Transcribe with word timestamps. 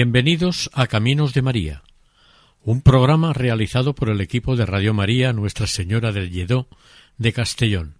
Bienvenidos 0.00 0.70
a 0.74 0.86
Caminos 0.86 1.34
de 1.34 1.42
María, 1.42 1.82
un 2.62 2.82
programa 2.82 3.32
realizado 3.32 3.96
por 3.96 4.10
el 4.10 4.20
equipo 4.20 4.54
de 4.54 4.64
Radio 4.64 4.94
María 4.94 5.32
Nuestra 5.32 5.66
Señora 5.66 6.12
del 6.12 6.30
Lledó 6.30 6.68
de 7.16 7.32
Castellón. 7.32 7.96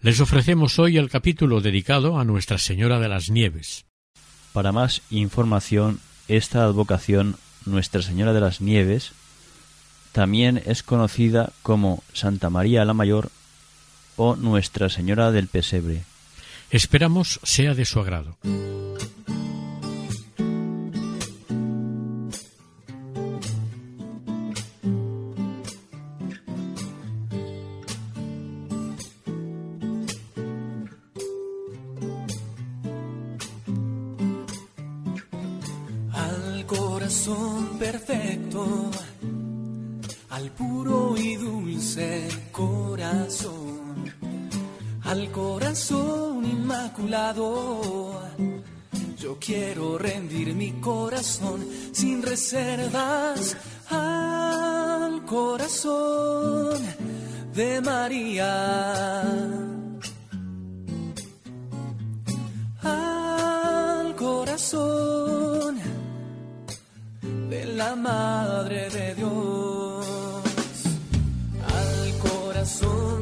Les 0.00 0.18
ofrecemos 0.20 0.78
hoy 0.78 0.96
el 0.96 1.10
capítulo 1.10 1.60
dedicado 1.60 2.18
a 2.18 2.24
Nuestra 2.24 2.56
Señora 2.56 3.00
de 3.00 3.10
las 3.10 3.28
Nieves. 3.28 3.84
Para 4.54 4.72
más 4.72 5.02
información, 5.10 6.00
esta 6.26 6.64
advocación 6.64 7.36
Nuestra 7.66 8.00
Señora 8.00 8.32
de 8.32 8.40
las 8.40 8.62
Nieves 8.62 9.12
también 10.12 10.62
es 10.64 10.82
conocida 10.82 11.52
como 11.62 12.02
Santa 12.14 12.48
María 12.48 12.86
la 12.86 12.94
Mayor 12.94 13.30
o 14.16 14.36
Nuestra 14.36 14.88
Señora 14.88 15.32
del 15.32 15.48
Pesebre. 15.48 16.02
Esperamos 16.70 17.40
sea 17.42 17.74
de 17.74 17.84
su 17.84 18.00
agrado. 18.00 18.38
Reservas 52.40 53.54
al 53.90 55.22
corazón 55.26 56.80
de 57.54 57.80
María. 57.82 59.22
al 62.82 64.16
corazón 64.16 65.78
de 67.50 67.66
la 67.80 67.94
Madre 67.94 68.88
de 68.88 69.14
Dios, 69.16 70.06
al 71.78 72.18
corazón 72.26 73.19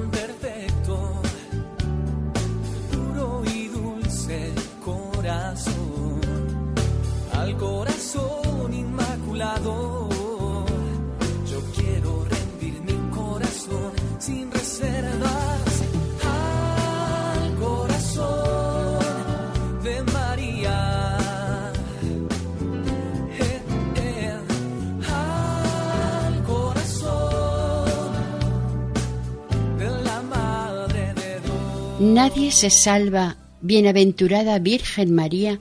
Nadie 32.19 32.51
se 32.51 32.71
salva, 32.71 33.37
bienaventurada 33.61 34.59
Virgen 34.59 35.15
María, 35.15 35.61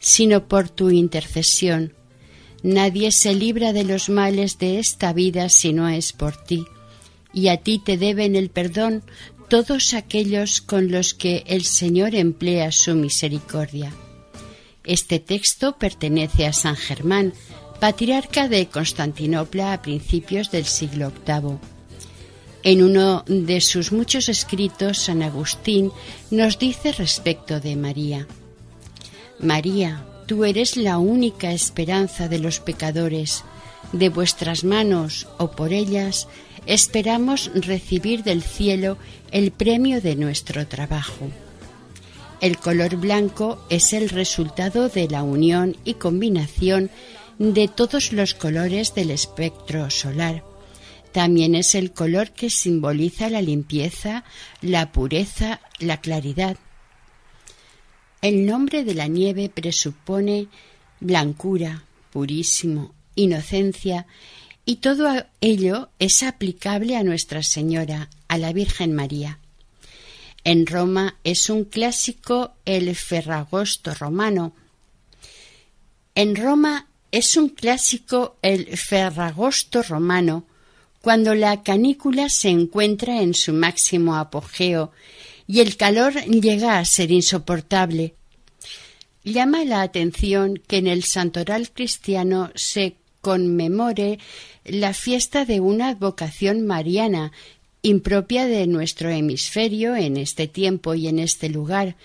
sino 0.00 0.48
por 0.48 0.68
tu 0.68 0.90
intercesión. 0.90 1.94
Nadie 2.64 3.12
se 3.12 3.36
libra 3.36 3.72
de 3.72 3.84
los 3.84 4.08
males 4.08 4.58
de 4.58 4.80
esta 4.80 5.12
vida 5.12 5.48
si 5.48 5.72
no 5.72 5.88
es 5.88 6.12
por 6.12 6.36
ti. 6.36 6.64
Y 7.32 7.46
a 7.50 7.58
ti 7.58 7.78
te 7.78 7.98
deben 7.98 8.34
el 8.34 8.50
perdón 8.50 9.04
todos 9.48 9.94
aquellos 9.94 10.60
con 10.60 10.90
los 10.90 11.14
que 11.14 11.44
el 11.46 11.64
Señor 11.64 12.16
emplea 12.16 12.72
su 12.72 12.96
misericordia. 12.96 13.92
Este 14.82 15.20
texto 15.20 15.78
pertenece 15.78 16.46
a 16.46 16.52
San 16.52 16.74
Germán, 16.74 17.32
patriarca 17.78 18.48
de 18.48 18.66
Constantinopla 18.66 19.72
a 19.72 19.82
principios 19.82 20.50
del 20.50 20.64
siglo 20.64 21.12
VIII. 21.24 21.71
En 22.64 22.82
uno 22.82 23.24
de 23.26 23.60
sus 23.60 23.90
muchos 23.90 24.28
escritos, 24.28 24.98
San 24.98 25.22
Agustín 25.22 25.90
nos 26.30 26.58
dice 26.58 26.92
respecto 26.92 27.58
de 27.58 27.74
María, 27.74 28.28
María, 29.40 30.06
tú 30.26 30.44
eres 30.44 30.76
la 30.76 30.98
única 30.98 31.52
esperanza 31.52 32.28
de 32.28 32.38
los 32.38 32.60
pecadores. 32.60 33.42
De 33.92 34.08
vuestras 34.08 34.62
manos 34.62 35.26
o 35.38 35.50
por 35.50 35.72
ellas 35.72 36.28
esperamos 36.64 37.50
recibir 37.54 38.22
del 38.22 38.42
cielo 38.42 38.96
el 39.32 39.50
premio 39.50 40.00
de 40.00 40.14
nuestro 40.14 40.66
trabajo. 40.68 41.28
El 42.40 42.56
color 42.58 42.96
blanco 42.96 43.64
es 43.68 43.92
el 43.92 44.08
resultado 44.08 44.88
de 44.88 45.08
la 45.08 45.24
unión 45.24 45.76
y 45.84 45.94
combinación 45.94 46.90
de 47.38 47.66
todos 47.66 48.12
los 48.12 48.34
colores 48.34 48.94
del 48.94 49.10
espectro 49.10 49.90
solar. 49.90 50.51
También 51.12 51.54
es 51.54 51.74
el 51.74 51.92
color 51.92 52.30
que 52.30 52.48
simboliza 52.48 53.28
la 53.28 53.42
limpieza, 53.42 54.24
la 54.62 54.92
pureza, 54.92 55.60
la 55.78 56.00
claridad. 56.00 56.56
El 58.22 58.46
nombre 58.46 58.82
de 58.82 58.94
la 58.94 59.08
nieve 59.08 59.50
presupone 59.50 60.48
blancura, 61.00 61.84
purísimo, 62.10 62.94
inocencia, 63.14 64.06
y 64.64 64.76
todo 64.76 65.26
ello 65.40 65.90
es 65.98 66.22
aplicable 66.22 66.96
a 66.96 67.02
Nuestra 67.02 67.42
Señora, 67.42 68.08
a 68.28 68.38
la 68.38 68.52
Virgen 68.52 68.94
María. 68.94 69.38
En 70.44 70.66
Roma 70.66 71.16
es 71.24 71.50
un 71.50 71.64
clásico 71.64 72.54
el 72.64 72.94
Ferragosto 72.96 73.92
romano. 73.94 74.54
En 76.14 76.36
Roma 76.36 76.88
es 77.10 77.36
un 77.36 77.48
clásico 77.48 78.36
el 78.42 78.76
Ferragosto 78.76 79.82
romano, 79.82 80.46
cuando 81.02 81.34
la 81.34 81.62
canícula 81.62 82.28
se 82.30 82.48
encuentra 82.48 83.20
en 83.20 83.34
su 83.34 83.52
máximo 83.52 84.16
apogeo 84.16 84.92
y 85.46 85.60
el 85.60 85.76
calor 85.76 86.14
llega 86.24 86.78
a 86.78 86.84
ser 86.84 87.10
insoportable. 87.10 88.14
Llama 89.24 89.64
la 89.64 89.82
atención 89.82 90.60
que 90.66 90.78
en 90.78 90.86
el 90.86 91.04
santoral 91.04 91.70
cristiano 91.70 92.50
se 92.54 92.96
conmemore 93.20 94.18
la 94.64 94.94
fiesta 94.94 95.44
de 95.44 95.60
una 95.60 95.88
advocación 95.88 96.66
mariana, 96.66 97.32
impropia 97.82 98.46
de 98.46 98.66
nuestro 98.66 99.10
hemisferio 99.10 99.96
en 99.96 100.16
este 100.16 100.46
tiempo 100.46 100.94
y 100.94 101.08
en 101.08 101.18
este 101.18 101.48
lugar, 101.48 101.96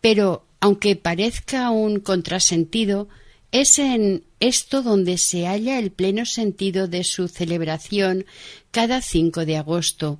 pero 0.00 0.44
aunque 0.60 0.96
parezca 0.96 1.70
un 1.70 2.00
contrasentido, 2.00 3.08
es 3.52 3.78
en 3.78 4.24
esto 4.40 4.82
donde 4.82 5.18
se 5.18 5.46
halla 5.46 5.78
el 5.78 5.90
pleno 5.90 6.26
sentido 6.26 6.88
de 6.88 7.04
su 7.04 7.28
celebración 7.28 8.26
cada 8.70 9.00
5 9.00 9.46
de 9.46 9.56
agosto. 9.56 10.18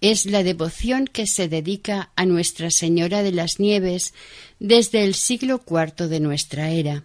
Es 0.00 0.26
la 0.26 0.42
devoción 0.42 1.06
que 1.06 1.26
se 1.26 1.48
dedica 1.48 2.10
a 2.16 2.26
Nuestra 2.26 2.70
Señora 2.70 3.22
de 3.22 3.32
las 3.32 3.58
Nieves 3.58 4.12
desde 4.58 5.04
el 5.04 5.14
siglo 5.14 5.62
IV 5.66 6.08
de 6.08 6.20
nuestra 6.20 6.70
era. 6.70 7.04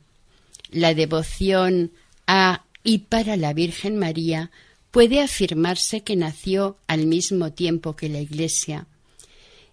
La 0.71 0.93
devoción 0.93 1.91
a 2.27 2.63
y 2.83 2.99
para 2.99 3.37
la 3.37 3.53
Virgen 3.53 3.97
María 3.97 4.51
puede 4.91 5.21
afirmarse 5.21 6.01
que 6.01 6.15
nació 6.15 6.77
al 6.87 7.05
mismo 7.05 7.51
tiempo 7.51 7.95
que 7.95 8.09
la 8.09 8.19
Iglesia. 8.19 8.87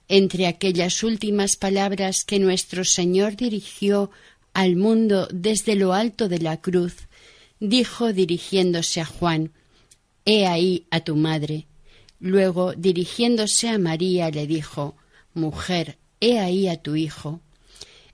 Entre 0.09 0.47
aquellas 0.47 1.03
últimas 1.03 1.57
palabras 1.57 2.25
que 2.25 2.39
nuestro 2.39 2.85
Señor 2.85 3.37
dirigió 3.37 4.11
al 4.57 4.75
mundo 4.75 5.29
desde 5.31 5.75
lo 5.75 5.93
alto 5.93 6.31
de 6.31 6.39
la 6.39 6.63
cruz, 6.63 7.09
dijo 7.61 8.15
dirigiéndose 8.15 9.03
a 9.03 9.05
Juan, 9.05 9.53
He 10.25 10.47
ahí 10.47 10.87
a 10.91 11.01
tu 11.01 11.15
madre. 11.15 11.67
Luego, 12.21 12.73
dirigiéndose 12.73 13.69
a 13.69 13.77
María, 13.77 14.31
le 14.31 14.47
dijo, 14.47 14.97
Mujer, 15.35 15.99
he 16.21 16.39
ahí 16.39 16.69
a 16.69 16.81
tu 16.81 16.97
hijo. 16.97 17.43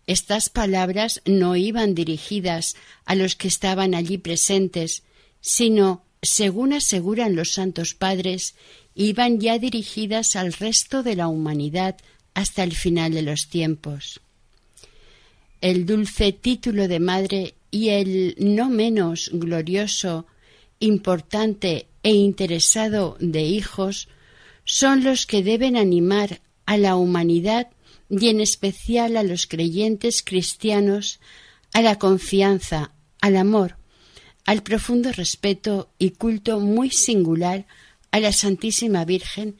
Estas 0.09 0.49
palabras 0.49 1.23
no 1.27 1.55
iban 1.55 1.95
dirigidas 1.95 2.75
a 3.05 3.15
los 3.15 3.37
que 3.37 3.47
estaban 3.47 3.95
allí 3.95 4.19
presentes, 4.19 5.05
sino, 5.41 6.03
según 6.23 6.73
aseguran 6.73 7.37
los 7.37 7.53
santos 7.53 7.95
padres, 7.95 8.57
iban 8.97 9.39
ya 9.39 9.61
dirigidas 9.61 10.35
al 10.35 10.53
resto 10.53 11.05
de 11.05 11.15
la 11.15 11.29
humanidad 11.29 11.99
hasta 12.35 12.65
el 12.65 12.75
final 12.75 13.13
de 13.13 13.23
los 13.23 13.47
tiempos. 13.47 14.22
El 15.63 15.87
dulce 15.87 16.33
título 16.33 16.89
de 16.89 16.99
madre 16.99 17.55
y 17.71 17.91
el 17.91 18.35
no 18.37 18.69
menos 18.69 19.31
glorioso, 19.33 20.27
importante 20.81 21.87
e 22.03 22.11
interesado 22.11 23.17
de 23.21 23.43
hijos 23.43 24.09
son 24.65 25.05
los 25.05 25.25
que 25.25 25.45
deben 25.45 25.77
animar 25.77 26.41
a 26.67 26.77
la 26.77 26.97
humanidad 26.97 27.69
y 28.11 28.29
en 28.29 28.41
especial 28.41 29.17
a 29.17 29.23
los 29.23 29.47
creyentes 29.47 30.25
cristianos 30.25 31.21
a 31.73 31.81
la 31.81 31.97
confianza, 31.97 32.91
al 33.21 33.37
amor, 33.37 33.77
al 34.45 34.65
profundo 34.65 35.13
respeto 35.13 35.93
y 35.97 36.11
culto 36.11 36.59
muy 36.59 36.91
singular 36.91 37.67
a 38.11 38.19
la 38.19 38.33
Santísima 38.33 39.05
Virgen, 39.05 39.55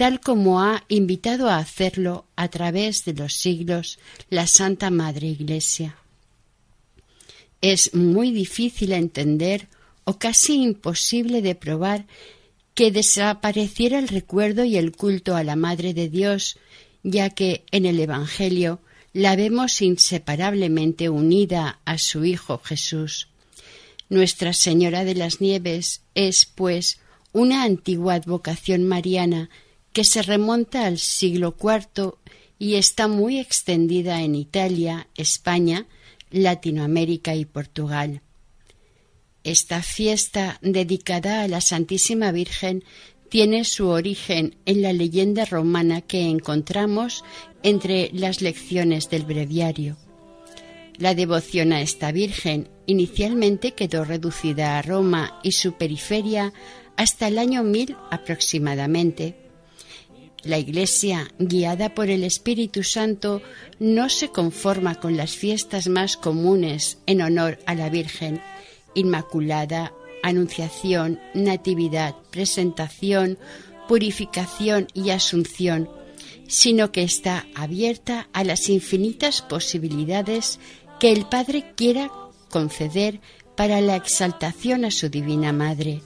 tal 0.00 0.18
como 0.18 0.62
ha 0.62 0.82
invitado 0.88 1.50
a 1.50 1.58
hacerlo 1.58 2.24
a 2.34 2.48
través 2.48 3.04
de 3.04 3.12
los 3.12 3.34
siglos 3.34 3.98
la 4.30 4.46
Santa 4.46 4.88
Madre 4.88 5.26
Iglesia. 5.26 5.94
Es 7.60 7.92
muy 7.92 8.32
difícil 8.32 8.92
entender 8.92 9.68
o 10.04 10.18
casi 10.18 10.62
imposible 10.62 11.42
de 11.42 11.54
probar 11.54 12.06
que 12.72 12.90
desapareciera 12.90 13.98
el 13.98 14.08
recuerdo 14.08 14.64
y 14.64 14.78
el 14.78 14.92
culto 14.92 15.36
a 15.36 15.44
la 15.44 15.54
Madre 15.54 15.92
de 15.92 16.08
Dios, 16.08 16.56
ya 17.02 17.28
que 17.28 17.64
en 17.70 17.84
el 17.84 18.00
Evangelio 18.00 18.80
la 19.12 19.36
vemos 19.36 19.82
inseparablemente 19.82 21.10
unida 21.10 21.78
a 21.84 21.98
su 21.98 22.24
Hijo 22.24 22.56
Jesús. 22.64 23.28
Nuestra 24.08 24.54
Señora 24.54 25.04
de 25.04 25.14
las 25.14 25.42
Nieves 25.42 26.00
es, 26.14 26.46
pues, 26.46 27.00
una 27.34 27.64
antigua 27.64 28.14
advocación 28.14 28.88
mariana 28.88 29.50
que 29.92 30.04
se 30.04 30.22
remonta 30.22 30.86
al 30.86 30.98
siglo 30.98 31.56
IV 31.60 32.14
y 32.58 32.74
está 32.74 33.08
muy 33.08 33.38
extendida 33.38 34.22
en 34.22 34.34
Italia, 34.34 35.08
España, 35.16 35.86
Latinoamérica 36.30 37.34
y 37.34 37.44
Portugal. 37.44 38.22
Esta 39.42 39.82
fiesta 39.82 40.58
dedicada 40.60 41.42
a 41.42 41.48
la 41.48 41.60
Santísima 41.60 42.30
Virgen 42.30 42.84
tiene 43.30 43.64
su 43.64 43.88
origen 43.88 44.56
en 44.66 44.82
la 44.82 44.92
leyenda 44.92 45.44
romana 45.44 46.02
que 46.02 46.28
encontramos 46.28 47.24
entre 47.62 48.10
las 48.12 48.42
lecciones 48.42 49.08
del 49.08 49.24
breviario. 49.24 49.96
La 50.98 51.14
devoción 51.14 51.72
a 51.72 51.80
esta 51.80 52.12
Virgen 52.12 52.68
inicialmente 52.86 53.72
quedó 53.72 54.04
reducida 54.04 54.78
a 54.78 54.82
Roma 54.82 55.40
y 55.42 55.52
su 55.52 55.72
periferia 55.72 56.52
hasta 56.96 57.28
el 57.28 57.38
año 57.38 57.62
1000 57.62 57.96
aproximadamente. 58.10 59.49
La 60.42 60.58
Iglesia, 60.58 61.32
guiada 61.38 61.94
por 61.94 62.08
el 62.08 62.24
Espíritu 62.24 62.82
Santo, 62.82 63.42
no 63.78 64.08
se 64.08 64.30
conforma 64.30 64.94
con 64.94 65.16
las 65.16 65.32
fiestas 65.32 65.88
más 65.88 66.16
comunes 66.16 66.98
en 67.06 67.20
honor 67.20 67.58
a 67.66 67.74
la 67.74 67.90
Virgen, 67.90 68.40
Inmaculada, 68.94 69.92
Anunciación, 70.22 71.20
Natividad, 71.34 72.14
Presentación, 72.30 73.38
Purificación 73.86 74.88
y 74.94 75.10
Asunción, 75.10 75.90
sino 76.48 76.90
que 76.90 77.02
está 77.02 77.46
abierta 77.54 78.28
a 78.32 78.42
las 78.42 78.68
infinitas 78.68 79.42
posibilidades 79.42 80.58
que 80.98 81.12
el 81.12 81.26
Padre 81.26 81.72
quiera 81.76 82.10
conceder 82.50 83.20
para 83.56 83.80
la 83.80 83.96
exaltación 83.96 84.84
a 84.84 84.90
su 84.90 85.10
Divina 85.10 85.52
Madre. 85.52 86.00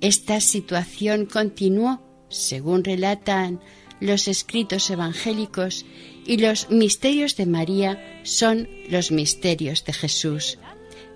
Esta 0.00 0.40
situación 0.40 1.26
continuó, 1.26 2.02
según 2.32 2.84
relatan 2.84 3.60
los 4.00 4.26
escritos 4.26 4.90
evangélicos, 4.90 5.86
y 6.26 6.38
los 6.38 6.70
misterios 6.70 7.36
de 7.36 7.46
María 7.46 8.20
son 8.24 8.68
los 8.88 9.10
misterios 9.10 9.84
de 9.84 9.92
Jesús. 9.92 10.58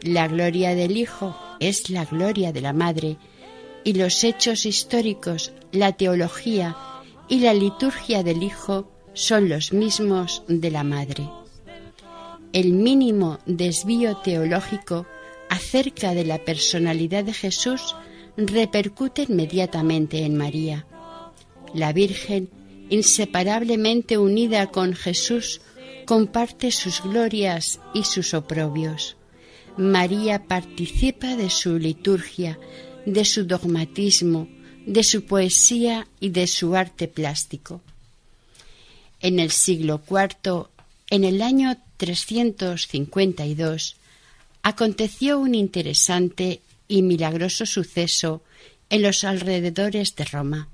La 0.02 0.28
gloria 0.28 0.74
del 0.74 0.96
Hijo 0.96 1.36
es 1.60 1.90
la 1.90 2.04
gloria 2.04 2.52
de 2.52 2.60
la 2.60 2.72
Madre 2.72 3.16
y 3.84 3.94
los 3.94 4.24
hechos 4.24 4.66
históricos, 4.66 5.52
la 5.72 5.92
teología 5.92 6.76
y 7.28 7.40
la 7.40 7.54
liturgia 7.54 8.22
del 8.22 8.42
Hijo 8.42 8.90
son 9.14 9.48
los 9.48 9.72
mismos 9.72 10.42
de 10.48 10.70
la 10.70 10.84
Madre. 10.84 11.28
El 12.52 12.72
mínimo 12.72 13.38
desvío 13.46 14.16
teológico 14.18 15.06
acerca 15.48 16.14
de 16.14 16.24
la 16.24 16.38
personalidad 16.38 17.24
de 17.24 17.32
Jesús 17.32 17.94
repercute 18.36 19.26
inmediatamente 19.28 20.24
en 20.24 20.36
María. 20.36 20.86
La 21.76 21.92
Virgen, 21.92 22.50
inseparablemente 22.90 24.18
unida 24.18 24.68
con 24.68 24.94
Jesús, 24.94 25.60
comparte 26.06 26.70
sus 26.70 27.02
glorias 27.02 27.80
y 27.92 28.04
sus 28.04 28.32
oprobios. 28.34 29.16
María 29.76 30.44
participa 30.44 31.36
de 31.36 31.50
su 31.50 31.78
liturgia, 31.78 32.58
de 33.04 33.24
su 33.24 33.44
dogmatismo, 33.44 34.48
de 34.86 35.04
su 35.04 35.26
poesía 35.26 36.08
y 36.18 36.30
de 36.30 36.46
su 36.46 36.74
arte 36.76 37.08
plástico. 37.08 37.82
En 39.20 39.38
el 39.38 39.50
siglo 39.50 40.00
IV, 40.08 40.68
en 41.10 41.24
el 41.24 41.42
año 41.42 41.76
352, 41.98 43.96
aconteció 44.62 45.38
un 45.38 45.54
interesante 45.54 46.62
y 46.88 47.02
milagroso 47.02 47.66
suceso 47.66 48.42
en 48.88 49.02
los 49.02 49.24
alrededores 49.24 50.16
de 50.16 50.24
Roma. 50.24 50.68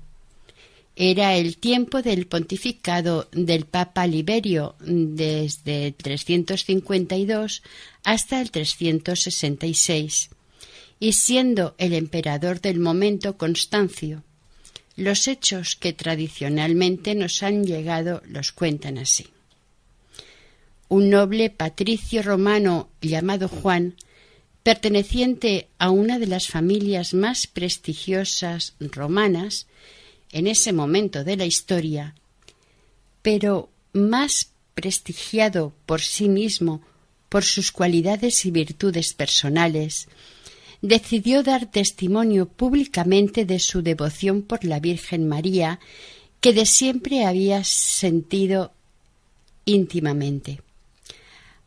Era 0.95 1.35
el 1.35 1.57
tiempo 1.57 2.03
del 2.03 2.27
pontificado 2.27 3.27
del 3.31 3.65
Papa 3.65 4.05
Liberio 4.05 4.75
desde 4.79 5.87
el 5.87 5.93
352 5.95 7.63
hasta 8.03 8.39
el 8.39 8.51
366, 8.51 10.29
y 10.99 11.13
siendo 11.13 11.73
el 11.79 11.93
emperador 11.93 12.61
del 12.61 12.79
momento 12.79 13.37
Constancio. 13.37 14.23
Los 14.95 15.27
hechos 15.27 15.75
que 15.75 15.93
tradicionalmente 15.93 17.15
nos 17.15 17.41
han 17.41 17.65
llegado 17.65 18.21
los 18.27 18.51
cuentan 18.51 18.99
así. 18.99 19.25
Un 20.89 21.09
noble 21.09 21.49
patricio 21.49 22.21
romano 22.21 22.89
llamado 23.01 23.47
Juan, 23.47 23.95
perteneciente 24.61 25.67
a 25.79 25.89
una 25.89 26.19
de 26.19 26.27
las 26.27 26.47
familias 26.47 27.15
más 27.15 27.47
prestigiosas 27.47 28.75
romanas, 28.79 29.65
en 30.33 30.47
ese 30.47 30.73
momento 30.73 31.23
de 31.23 31.37
la 31.37 31.45
historia, 31.45 32.15
pero 33.21 33.69
más 33.93 34.49
prestigiado 34.73 35.71
por 35.85 36.01
sí 36.01 36.27
mismo 36.27 36.81
por 37.29 37.43
sus 37.43 37.71
cualidades 37.71 38.45
y 38.45 38.51
virtudes 38.51 39.13
personales, 39.13 40.07
decidió 40.81 41.43
dar 41.43 41.71
testimonio 41.71 42.47
públicamente 42.47 43.45
de 43.45 43.59
su 43.59 43.81
devoción 43.81 44.41
por 44.41 44.65
la 44.65 44.79
Virgen 44.79 45.27
María, 45.27 45.79
que 46.41 46.51
de 46.51 46.65
siempre 46.65 47.25
había 47.25 47.63
sentido 47.63 48.73
íntimamente. 49.65 50.61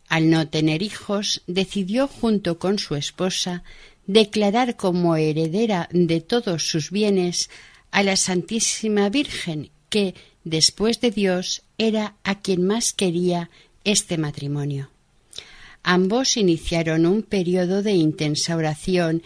Al 0.09 0.29
no 0.29 0.49
tener 0.49 0.83
hijos, 0.83 1.43
decidió 1.47 2.09
junto 2.09 2.59
con 2.59 2.79
su 2.79 2.95
esposa 2.95 3.65
declarar 4.07 4.77
como 4.77 5.17
heredera 5.17 5.89
de 5.93 6.21
todos 6.21 6.69
sus 6.69 6.91
bienes 6.91 7.49
a 7.97 8.03
la 8.03 8.17
Santísima 8.17 9.09
Virgen, 9.09 9.71
que, 9.89 10.15
después 10.45 11.01
de 11.01 11.11
Dios, 11.11 11.63
era 11.79 12.15
a 12.25 12.43
quien 12.43 12.63
más 12.67 12.93
quería 12.93 13.49
este 13.85 14.19
matrimonio. 14.19 14.91
Ambos 15.83 16.37
iniciaron 16.37 17.07
un 17.07 17.23
periodo 17.23 17.83
de 17.83 17.93
intensa 17.93 18.55
oración 18.55 19.23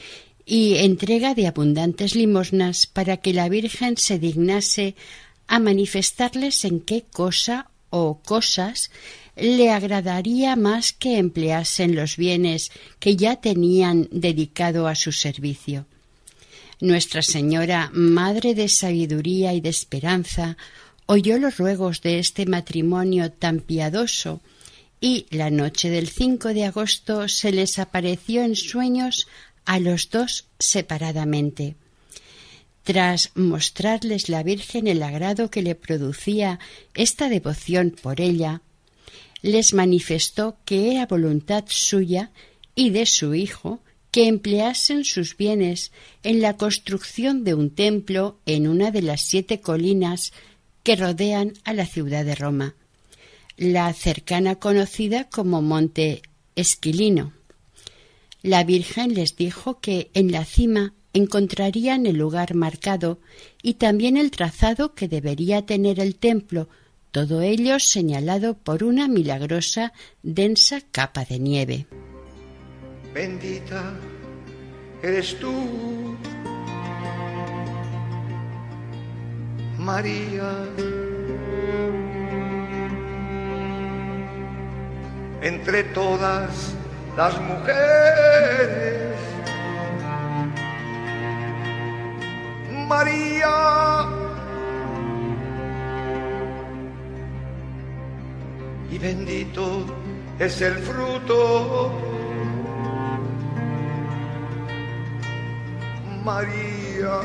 y 0.47 0.77
entrega 0.77 1.35
de 1.35 1.49
abundantes 1.49 2.15
limosnas 2.15 2.87
para 2.87 3.17
que 3.17 3.33
la 3.33 3.49
Virgen 3.49 3.97
se 3.97 4.21
dignase 4.21 4.95
a 5.49 5.59
manifestarles 5.59 6.65
en 6.65 6.79
qué 6.79 7.03
cosa 7.03 7.71
o 7.91 8.21
cosas 8.21 8.93
le 9.35 9.73
agradaría 9.73 10.55
más 10.55 10.93
que 10.93 11.19
empleasen 11.19 11.97
los 11.97 12.17
bienes 12.17 12.71
que 13.00 13.17
ya 13.17 13.35
tenían 13.35 14.07
dedicado 14.12 14.87
a 14.87 14.95
su 14.95 15.11
servicio. 15.11 15.87
Nuestra 16.80 17.20
Señora, 17.20 17.90
Madre 17.92 18.54
de 18.54 18.68
Sabiduría 18.68 19.52
y 19.52 19.60
de 19.60 19.68
Esperanza, 19.68 20.56
oyó 21.04 21.38
los 21.38 21.58
ruegos 21.58 22.00
de 22.00 22.18
este 22.18 22.46
matrimonio 22.46 23.30
tan 23.30 23.60
piadoso 23.60 24.40
y 24.99 25.26
la 25.30 25.50
noche 25.50 25.90
del 25.90 26.08
5 26.08 26.54
de 26.54 26.64
agosto 26.64 27.28
se 27.28 27.52
les 27.52 27.78
apareció 27.78 28.42
en 28.42 28.56
sueños 28.56 29.28
a 29.66 29.78
los 29.78 30.08
dos 30.08 30.46
separadamente. 30.58 31.76
Tras 32.82 33.30
mostrarles 33.34 34.30
la 34.30 34.42
Virgen 34.42 34.87
el 34.87 35.02
agrado 35.02 35.50
que 35.50 35.60
le 35.60 35.75
producía 35.75 36.58
esta 36.94 37.28
devoción 37.28 37.90
por 37.90 38.22
ella, 38.22 38.62
les 39.42 39.75
manifestó 39.75 40.56
que 40.64 40.92
era 40.92 41.06
voluntad 41.06 41.64
suya 41.68 42.30
y 42.75 42.88
de 42.88 43.04
su 43.04 43.34
hijo 43.34 43.80
que 44.11 44.26
empleasen 44.26 45.05
sus 45.05 45.37
bienes 45.37 45.93
en 46.23 46.40
la 46.40 46.57
construcción 46.57 47.45
de 47.45 47.55
un 47.55 47.71
templo 47.71 48.38
en 48.47 48.67
una 48.67 48.90
de 48.90 49.02
las 49.02 49.23
siete 49.23 49.61
colinas 49.61 50.33
que 50.83 50.97
rodean 50.97 51.52
a 51.64 51.75
la 51.75 51.87
ciudad 51.87 52.25
de 52.25 52.35
Roma, 52.35 52.75
la 53.57 53.93
cercana 53.93 54.57
conocida 54.57 55.29
como 55.29 55.62
Monte 55.62 56.23
Esquilino. 56.57 57.33
La 58.43 58.64
Virgen 58.64 59.14
les 59.14 59.37
dijo 59.37 59.81
que 59.81 60.11
en 60.14 60.33
la 60.33 60.45
cima 60.45 60.95
encontrarían 61.12 62.07
el 62.07 62.17
lugar 62.17 62.55
marcado 62.55 63.21
y 63.62 63.75
también 63.75 64.17
el 64.17 64.31
trazado 64.31 64.95
que 64.95 65.09
debería 65.09 65.67
tener 65.67 66.00
el 66.00 66.17
templo, 66.17 66.69
todo 67.11 67.43
ello 67.43 67.79
señalado 67.81 68.57
por 68.57 68.85
una 68.85 69.09
milagrosa 69.09 69.93
densa 70.23 70.81
capa 70.81 71.25
de 71.25 71.38
nieve. 71.38 71.87
Bendita 73.12 73.83
eres 75.02 75.37
tú, 75.40 76.17
María. 79.79 80.64
Entre 85.43 85.85
todas 85.85 86.75
las 87.17 87.40
mujeres, 87.40 89.17
María. 92.87 94.07
Y 98.88 98.99
bendito 98.99 99.85
es 100.38 100.61
el 100.61 100.75
fruto 100.75 102.10
María. 106.25 107.21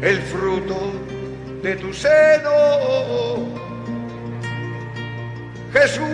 El 0.00 0.20
fruto 0.22 0.92
de 1.62 1.76
tu 1.76 1.92
seno, 1.92 2.50
Jesús. 5.72 6.04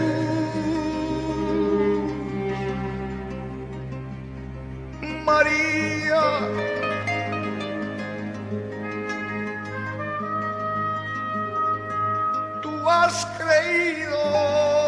María. 5.24 6.22
Tú 12.62 12.88
has 12.88 13.26
creído. 13.38 14.79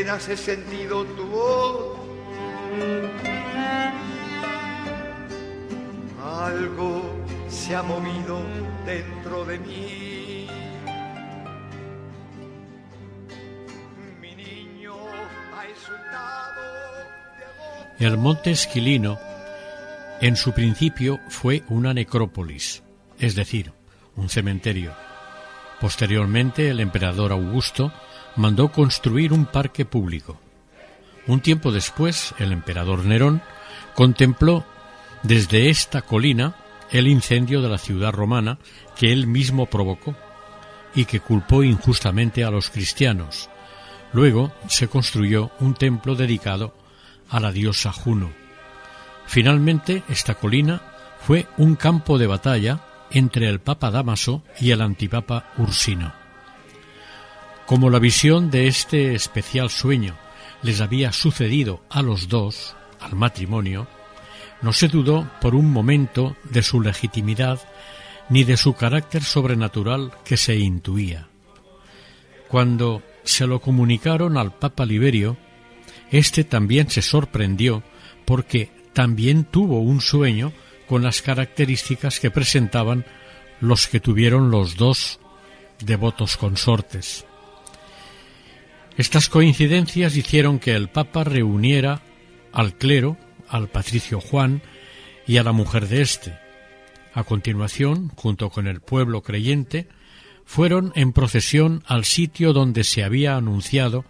Apenas 0.00 0.28
he 0.30 0.36
sentido 0.36 1.04
tu 1.04 1.26
voz. 1.26 1.98
Algo 6.24 7.02
se 7.48 7.76
ha 7.76 7.82
movido 7.82 8.40
dentro 8.86 9.44
de 9.44 9.58
mí. 9.58 10.46
Mi 14.22 14.34
niño 14.34 14.94
ha 15.54 15.66
exultado 15.66 16.62
de. 17.98 18.06
El 18.06 18.16
monte 18.16 18.52
Esquilino 18.52 19.18
en 20.22 20.36
su 20.36 20.52
principio 20.52 21.20
fue 21.28 21.62
una 21.68 21.92
necrópolis, 21.92 22.82
es 23.18 23.34
decir, 23.34 23.72
un 24.16 24.30
cementerio. 24.30 24.94
Posteriormente 25.78 26.70
el 26.70 26.80
emperador 26.80 27.32
Augusto 27.32 27.92
mandó 28.36 28.70
construir 28.70 29.32
un 29.32 29.46
parque 29.46 29.84
público. 29.84 30.38
Un 31.26 31.40
tiempo 31.40 31.72
después 31.72 32.34
el 32.38 32.52
emperador 32.52 33.04
Nerón 33.04 33.42
contempló 33.94 34.64
desde 35.22 35.68
esta 35.68 36.02
colina 36.02 36.54
el 36.90 37.06
incendio 37.06 37.62
de 37.62 37.68
la 37.68 37.78
ciudad 37.78 38.12
romana 38.12 38.58
que 38.96 39.12
él 39.12 39.26
mismo 39.26 39.66
provocó 39.66 40.16
y 40.94 41.04
que 41.04 41.20
culpó 41.20 41.62
injustamente 41.62 42.44
a 42.44 42.50
los 42.50 42.70
cristianos. 42.70 43.48
Luego 44.12 44.52
se 44.68 44.88
construyó 44.88 45.50
un 45.60 45.74
templo 45.74 46.16
dedicado 46.16 46.74
a 47.28 47.38
la 47.38 47.52
diosa 47.52 47.92
Juno. 47.92 48.30
Finalmente, 49.26 50.02
esta 50.08 50.34
colina 50.34 50.82
fue 51.20 51.46
un 51.58 51.76
campo 51.76 52.18
de 52.18 52.26
batalla 52.26 52.80
entre 53.12 53.48
el 53.48 53.60
Papa 53.60 53.90
Damaso 53.90 54.42
y 54.58 54.72
el 54.72 54.80
antipapa 54.80 55.52
Ursino. 55.58 56.19
Como 57.70 57.88
la 57.88 58.00
visión 58.00 58.50
de 58.50 58.66
este 58.66 59.14
especial 59.14 59.70
sueño 59.70 60.16
les 60.60 60.80
había 60.80 61.12
sucedido 61.12 61.84
a 61.88 62.02
los 62.02 62.28
dos, 62.28 62.74
al 62.98 63.14
matrimonio, 63.14 63.86
no 64.60 64.72
se 64.72 64.88
dudó 64.88 65.30
por 65.40 65.54
un 65.54 65.70
momento 65.70 66.36
de 66.42 66.64
su 66.64 66.80
legitimidad 66.80 67.60
ni 68.28 68.42
de 68.42 68.56
su 68.56 68.74
carácter 68.74 69.22
sobrenatural 69.22 70.10
que 70.24 70.36
se 70.36 70.56
intuía. 70.56 71.28
Cuando 72.48 73.04
se 73.22 73.46
lo 73.46 73.60
comunicaron 73.60 74.36
al 74.36 74.52
Papa 74.52 74.84
Liberio, 74.84 75.36
éste 76.10 76.42
también 76.42 76.90
se 76.90 77.02
sorprendió 77.02 77.84
porque 78.24 78.72
también 78.94 79.44
tuvo 79.44 79.78
un 79.78 80.00
sueño 80.00 80.52
con 80.88 81.04
las 81.04 81.22
características 81.22 82.18
que 82.18 82.32
presentaban 82.32 83.06
los 83.60 83.86
que 83.86 84.00
tuvieron 84.00 84.50
los 84.50 84.74
dos 84.74 85.20
devotos 85.78 86.36
consortes. 86.36 87.26
Estas 89.00 89.30
coincidencias 89.30 90.14
hicieron 90.14 90.58
que 90.58 90.74
el 90.74 90.90
Papa 90.90 91.24
reuniera 91.24 92.02
al 92.52 92.76
clero, 92.76 93.16
al 93.48 93.70
patricio 93.70 94.20
Juan 94.20 94.60
y 95.26 95.38
a 95.38 95.42
la 95.42 95.52
mujer 95.52 95.88
de 95.88 96.02
éste. 96.02 96.38
A 97.14 97.24
continuación, 97.24 98.10
junto 98.14 98.50
con 98.50 98.66
el 98.66 98.82
pueblo 98.82 99.22
creyente, 99.22 99.88
fueron 100.44 100.92
en 100.96 101.14
procesión 101.14 101.82
al 101.86 102.04
sitio 102.04 102.52
donde 102.52 102.84
se 102.84 103.02
había 103.02 103.36
anunciado 103.36 104.04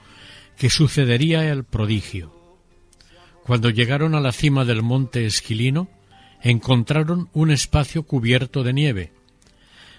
que 0.57 0.71
sucedería 0.71 1.49
el 1.53 1.63
prodigio. 1.63 2.35
Cuando 3.45 3.71
llegaron 3.71 4.17
a 4.17 4.21
la 4.21 4.33
cima 4.33 4.65
del 4.65 4.83
monte 4.83 5.25
Esquilino, 5.25 5.89
encontraron 6.43 7.29
un 7.33 7.53
espacio 7.53 8.03
cubierto 8.03 8.65
de 8.65 8.73
nieve, 8.73 9.13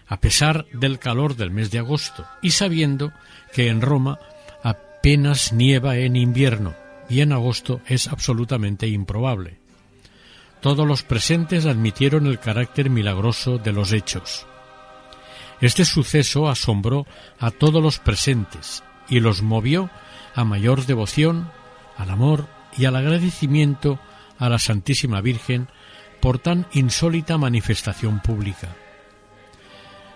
a 0.06 0.20
pesar 0.20 0.66
del 0.74 1.00
calor 1.00 1.38
del 1.38 1.50
mes 1.50 1.72
de 1.72 1.80
agosto, 1.80 2.28
y 2.42 2.52
sabiendo 2.52 3.14
que 3.54 3.70
en 3.70 3.80
Roma 3.80 4.20
apenas 5.02 5.52
nieva 5.52 5.98
en 5.98 6.16
invierno 6.16 6.76
y 7.10 7.22
en 7.22 7.32
agosto 7.32 7.82
es 7.88 8.08
absolutamente 8.08 8.88
improbable. 8.88 9.58
Todos 10.62 10.88
los 10.88 11.02
presentes 11.02 11.66
admitieron 11.66 12.28
el 12.28 12.38
carácter 12.38 12.92
milagroso 12.92 13.58
de 13.58 13.72
los 13.72 13.94
hechos. 13.94 14.46
Este 15.60 15.86
suceso 15.86 16.50
asombró 16.50 17.08
a 17.40 17.50
todos 17.50 17.82
los 17.82 17.98
presentes 17.98 18.84
y 19.10 19.22
los 19.22 19.42
movió 19.42 19.90
a 20.36 20.44
mayor 20.44 20.86
devoción, 20.86 21.50
al 21.98 22.12
amor 22.12 22.46
y 22.78 22.86
al 22.86 22.96
agradecimiento 22.96 24.00
a 24.38 24.50
la 24.50 24.60
Santísima 24.60 25.20
Virgen 25.20 25.68
por 26.20 26.38
tan 26.38 26.68
insólita 26.74 27.40
manifestación 27.40 28.20
pública. 28.20 28.76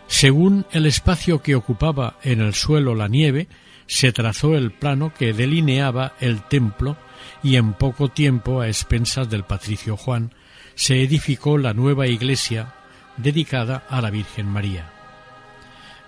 Según 0.06 0.68
el 0.70 0.86
espacio 0.86 1.42
que 1.42 1.56
ocupaba 1.56 2.20
en 2.22 2.40
el 2.40 2.54
suelo 2.54 2.94
la 2.94 3.08
nieve, 3.08 3.48
se 3.88 4.12
trazó 4.12 4.56
el 4.56 4.72
plano 4.72 5.14
que 5.14 5.34
delineaba 5.34 6.14
el 6.20 6.42
templo 6.44 6.98
y 7.44 7.56
en 7.58 7.74
poco 7.74 8.10
tiempo, 8.10 8.62
a 8.62 8.68
expensas 8.68 9.30
del 9.30 9.44
patricio 9.44 9.98
Juan, 9.98 10.34
se 10.76 11.02
edificó 11.02 11.58
la 11.58 11.74
nueva 11.74 12.08
iglesia 12.08 12.74
dedicada 13.18 13.84
a 13.90 14.02
la 14.02 14.10
Virgen 14.10 14.48
María. 14.48 14.92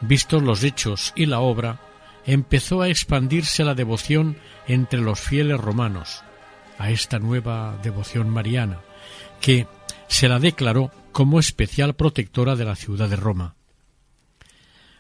Vistos 0.02 0.44
los 0.44 0.64
hechos 0.64 1.14
y 1.16 1.26
la 1.26 1.40
obra, 1.40 1.80
empezó 2.26 2.82
a 2.82 2.90
expandirse 2.90 3.64
la 3.64 3.74
devoción 3.74 4.38
entre 4.68 5.00
los 5.00 5.20
fieles 5.20 5.60
romanos 5.60 6.24
a 6.78 6.92
esta 6.92 7.20
nueva 7.20 7.78
devoción 7.82 8.30
mariana, 8.30 8.82
que 9.40 9.68
se 10.08 10.28
la 10.28 10.40
declaró 10.40 10.92
como 11.12 11.40
especial 11.40 11.96
protectora 11.96 12.56
de 12.56 12.66
la 12.66 12.76
ciudad 12.76 13.10
de 13.10 13.16
Roma. 13.16 13.56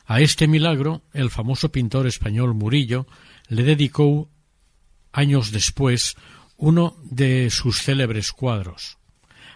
A 0.07 0.21
este 0.21 0.47
milagro 0.47 1.03
el 1.13 1.29
famoso 1.29 1.69
pintor 1.69 2.07
español 2.07 2.53
Murillo 2.53 3.07
le 3.49 3.63
dedicó 3.63 4.29
años 5.11 5.51
después 5.51 6.15
uno 6.55 6.95
de 7.03 7.49
sus 7.49 7.81
célebres 7.81 8.31
cuadros. 8.31 8.97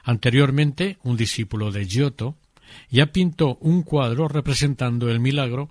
Anteriormente, 0.04 0.98
un 1.04 1.16
discípulo 1.16 1.72
de 1.72 1.88
Giotto 1.88 2.38
ya 2.90 3.08
pintó 3.08 3.56
un 3.62 3.84
cuadro 3.84 4.28
representando 4.28 5.10
el 5.10 5.22
milagro 5.22 5.70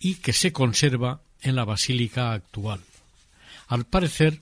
y 0.00 0.16
que 0.16 0.32
se 0.32 0.52
conserva 0.52 1.20
en 1.42 1.54
la 1.54 1.66
basílica 1.66 2.32
actual. 2.32 2.80
Al 3.68 3.84
parecer, 3.84 4.40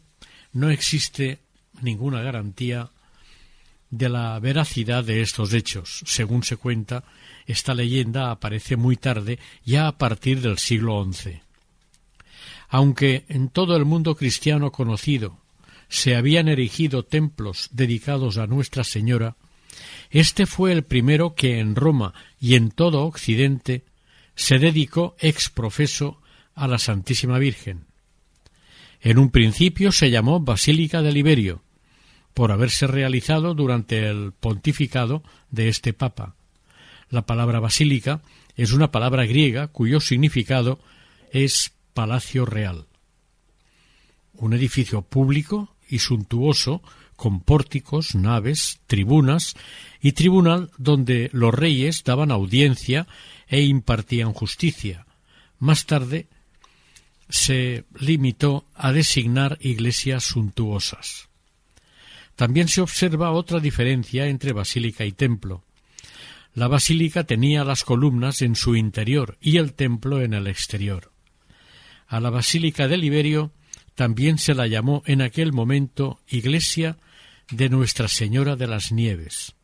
no 0.53 0.71
existe 0.71 1.41
ninguna 1.81 2.23
garantía 2.23 2.91
de 3.93 4.09
la 4.09 4.41
veracidad 4.41 5.05
de 5.05 5.21
estos 5.21 5.53
hechos. 5.53 6.03
Según 6.07 6.43
se 6.43 6.57
cuenta, 6.57 7.05
esta 7.47 7.75
leyenda 7.75 8.31
aparece 8.31 8.77
muy 8.77 8.97
tarde, 8.97 9.39
ya 9.65 9.87
a 9.87 9.99
partir 9.99 10.41
del 10.41 10.59
siglo 10.59 11.05
XI. 11.05 11.43
Aunque 12.71 13.27
en 13.29 13.51
todo 13.51 13.77
el 13.77 13.85
mundo 13.85 14.17
cristiano 14.17 14.73
conocido 14.73 15.39
se 15.91 16.17
habían 16.17 16.49
erigido 16.49 17.05
templos 17.05 17.69
dedicados 17.71 18.39
a 18.39 18.47
Nuestra 18.47 18.83
Señora, 18.83 19.37
este 20.11 20.47
fue 20.47 20.73
el 20.73 20.85
primero 20.85 21.35
que 21.35 21.59
en 21.59 21.77
Roma 21.77 22.15
y 22.41 22.55
en 22.55 22.71
todo 22.71 23.05
Occidente 23.05 23.85
se 24.35 24.59
dedicó 24.59 25.17
ex 25.21 25.51
profeso 25.51 26.19
a 26.55 26.67
la 26.67 26.79
Santísima 26.79 27.39
Virgen. 27.39 27.85
En 29.03 29.19
un 29.19 29.31
principio 29.31 29.93
se 29.93 30.11
llamó 30.11 30.41
Basílica 30.41 31.03
de 31.03 31.13
Liberio, 31.13 31.63
por 32.35 32.53
haberse 32.53 32.87
realizado 32.87 33.55
durante 33.55 34.09
el 34.09 34.33
pontificado 34.33 35.23
de 35.51 35.69
este 35.69 35.93
Papa. 35.93 36.35
La 37.11 37.23
palabra 37.23 37.61
basílica 37.61 38.23
es 38.57 38.73
una 38.73 38.91
palabra 38.91 39.27
griega 39.27 39.69
cuyo 39.69 40.01
significado 40.01 40.79
es 41.31 41.73
palacio 41.95 42.45
real. 42.47 42.87
Un 44.35 44.55
edificio 44.55 45.03
público 45.03 45.75
y 45.89 45.99
suntuoso 45.99 46.83
con 47.17 47.41
pórticos, 47.41 48.15
naves, 48.15 48.81
tribunas 48.87 49.55
y 50.01 50.13
tribunal 50.13 50.71
donde 50.79 51.31
los 51.33 51.55
reyes 51.55 52.03
daban 52.03 52.31
audiencia 52.31 53.07
e 53.47 53.63
impartían 53.63 54.33
justicia. 54.33 55.07
Más 55.59 55.87
tarde 55.87 56.27
se 57.29 57.85
limitó 57.99 58.65
a 58.75 58.93
designar 58.93 59.59
iglesias 59.61 60.25
suntuosas. 60.25 61.29
También 62.43 62.67
se 62.67 62.81
observa 62.81 63.31
otra 63.31 63.61
diferencia 63.61 64.27
entre 64.27 64.53
basílica 64.53 65.05
y 65.05 65.13
templo. 65.13 65.63
La 66.55 66.67
basílica 66.67 67.23
tenía 67.23 67.63
las 67.63 67.85
columnas 67.85 68.43
en 68.43 68.57
su 68.57 68.75
interior 68.75 69.39
y 69.41 69.59
el 69.59 69.75
templo 69.75 70.21
en 70.21 70.35
el 70.35 70.49
exterior. 70.49 71.13
A 72.09 72.19
la 72.19 72.31
basílica 72.31 72.89
de 72.89 72.97
Liberio 72.97 73.53
también 73.95 74.39
se 74.39 74.55
la 74.55 74.67
llamó 74.67 75.05
en 75.07 75.23
aquel 75.23 75.53
momento 75.53 76.19
iglesia 76.27 76.97
de 77.49 77.69
Nuestra 77.69 78.09
Señora 78.09 78.57
de 78.57 78.67
las 78.67 78.91
Nieves. 78.91 79.55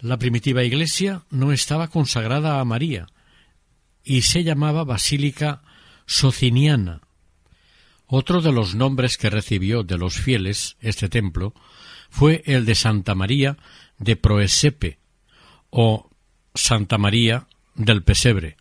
La 0.00 0.18
primitiva 0.18 0.64
iglesia 0.64 1.22
no 1.30 1.50
estaba 1.50 1.88
consagrada 1.88 2.60
a 2.60 2.64
María 2.66 3.06
y 4.04 4.20
se 4.20 4.44
llamaba 4.44 4.84
Basílica 4.84 5.62
Sociniana, 6.04 7.00
otro 8.12 8.40
de 8.40 8.50
los 8.50 8.74
nombres 8.74 9.16
que 9.16 9.30
recibió 9.30 9.84
de 9.84 9.96
los 9.96 10.18
fieles 10.18 10.76
este 10.80 11.08
templo 11.08 11.54
fue 12.10 12.42
el 12.44 12.64
de 12.66 12.74
Santa 12.74 13.14
María 13.14 13.56
de 13.98 14.16
Proesepe 14.16 14.98
o 15.70 16.10
Santa 16.52 16.98
María 16.98 17.46
del 17.76 18.02
Pesebre. 18.02 18.56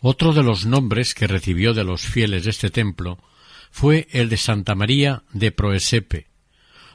Otro 0.00 0.32
de 0.32 0.44
los 0.44 0.66
nombres 0.66 1.14
que 1.14 1.26
recibió 1.26 1.74
de 1.74 1.82
los 1.82 2.02
fieles 2.02 2.46
este 2.46 2.70
templo 2.70 3.18
fue 3.72 4.06
el 4.12 4.28
de 4.28 4.36
Santa 4.36 4.76
María 4.76 5.24
de 5.32 5.50
Proesepe 5.50 6.28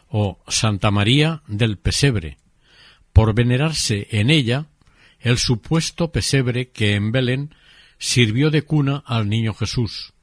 o 0.07 0.39
Santa 0.47 0.91
María 0.91 1.43
del 1.47 1.77
Pesebre, 1.77 2.37
por 3.11 3.35
venerarse 3.35 4.07
en 4.11 4.29
ella 4.29 4.67
el 5.19 5.37
supuesto 5.37 6.13
pesebre 6.13 6.69
que 6.69 6.95
en 6.95 7.11
Belén 7.11 7.53
sirvió 7.97 8.49
de 8.49 8.61
cuna 8.61 9.03
al 9.05 9.27
niño 9.27 9.53
Jesús 9.53 10.13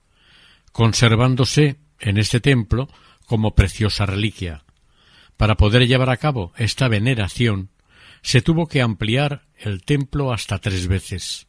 conservándose 0.76 1.78
en 2.00 2.18
este 2.18 2.38
templo 2.38 2.90
como 3.24 3.54
preciosa 3.54 4.04
reliquia. 4.04 4.62
Para 5.38 5.54
poder 5.54 5.86
llevar 5.86 6.10
a 6.10 6.18
cabo 6.18 6.52
esta 6.58 6.86
veneración, 6.88 7.70
se 8.20 8.42
tuvo 8.42 8.66
que 8.66 8.82
ampliar 8.82 9.46
el 9.56 9.82
templo 9.84 10.34
hasta 10.34 10.58
tres 10.58 10.86
veces. 10.86 11.46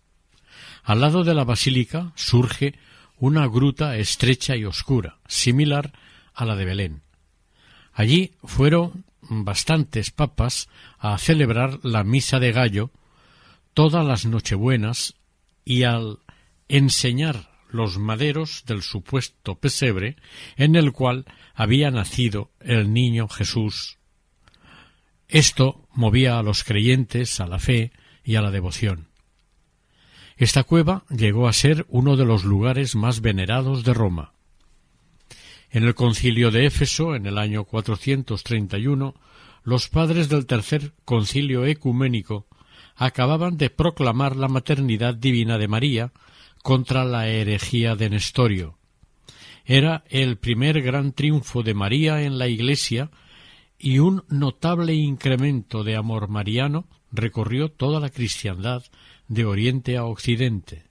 Al 0.82 1.02
lado 1.02 1.26
de 1.26 1.34
la 1.34 1.44
basílica 1.44 2.14
surge 2.16 2.76
una 3.18 3.48
gruta 3.48 3.98
estrecha 3.98 4.56
y 4.56 4.64
oscura, 4.64 5.18
similar 5.28 5.92
a 6.34 6.46
la 6.46 6.56
de 6.56 6.64
Belén. 6.64 7.02
Allí 7.92 8.32
fueron 8.46 9.04
bastantes 9.24 10.10
papas 10.10 10.70
a 11.00 11.18
celebrar 11.18 11.82
la 11.84 12.06
misa 12.06 12.40
de 12.40 12.54
gallo 12.54 12.92
todas 13.74 14.06
las 14.06 14.26
nochebuenas 14.26 15.16
y 15.66 15.84
al 15.84 16.20
enseñar 16.70 17.57
los 17.70 17.98
maderos 17.98 18.64
del 18.66 18.82
supuesto 18.82 19.56
pesebre 19.56 20.16
en 20.56 20.76
el 20.76 20.92
cual 20.92 21.26
había 21.54 21.92
nacido 21.92 22.52
el 22.60 22.94
niño 22.94 23.28
Jesús. 23.28 23.98
Esto 25.28 25.88
movía 25.94 26.40
a 26.40 26.44
los 26.44 26.64
creyentes 26.64 27.40
a 27.40 27.48
la 27.48 27.60
fe 27.60 27.92
y 28.24 28.36
a 28.36 28.42
la 28.42 28.52
devoción. 28.52 29.08
Esta 30.38 30.64
cueva 30.64 31.04
llegó 31.10 31.48
a 31.48 31.54
ser 31.54 31.86
uno 31.90 32.16
de 32.16 32.26
los 32.26 32.44
lugares 32.44 32.96
más 32.96 33.22
venerados 33.22 33.84
de 33.84 33.94
Roma. 33.94 34.34
En 35.70 35.84
el 35.84 35.96
concilio 35.96 36.52
de 36.52 36.66
Éfeso, 36.66 37.16
en 37.16 37.26
el 37.26 37.38
año 37.38 37.66
431, 37.66 39.16
los 39.64 39.90
padres 39.90 40.30
del 40.30 40.46
tercer 40.46 40.94
concilio 41.04 41.66
ecuménico 41.66 42.48
acababan 42.96 43.58
de 43.58 43.70
proclamar 43.70 44.36
la 44.36 44.48
maternidad 44.48 45.14
divina 45.14 45.58
de 45.58 45.68
María 45.68 46.12
contra 46.64 47.06
la 47.06 47.28
herejía 47.28 47.96
de 47.96 48.10
Nestorio. 48.10 48.78
Era 49.66 50.04
el 50.10 50.38
primer 50.38 50.82
gran 50.82 51.12
triunfo 51.12 51.64
de 51.64 51.74
María 51.74 52.22
en 52.22 52.38
la 52.38 52.48
Iglesia 52.48 53.12
y 53.78 54.00
un 54.00 54.24
notable 54.30 54.94
incremento 54.94 55.84
de 55.84 55.96
amor 55.96 56.30
mariano 56.30 56.88
recorrió 57.12 57.70
toda 57.70 58.00
la 58.00 58.10
cristiandad 58.10 58.84
de 59.28 59.46
Oriente 59.46 59.98
a 59.98 60.06
Occidente. 60.06 60.86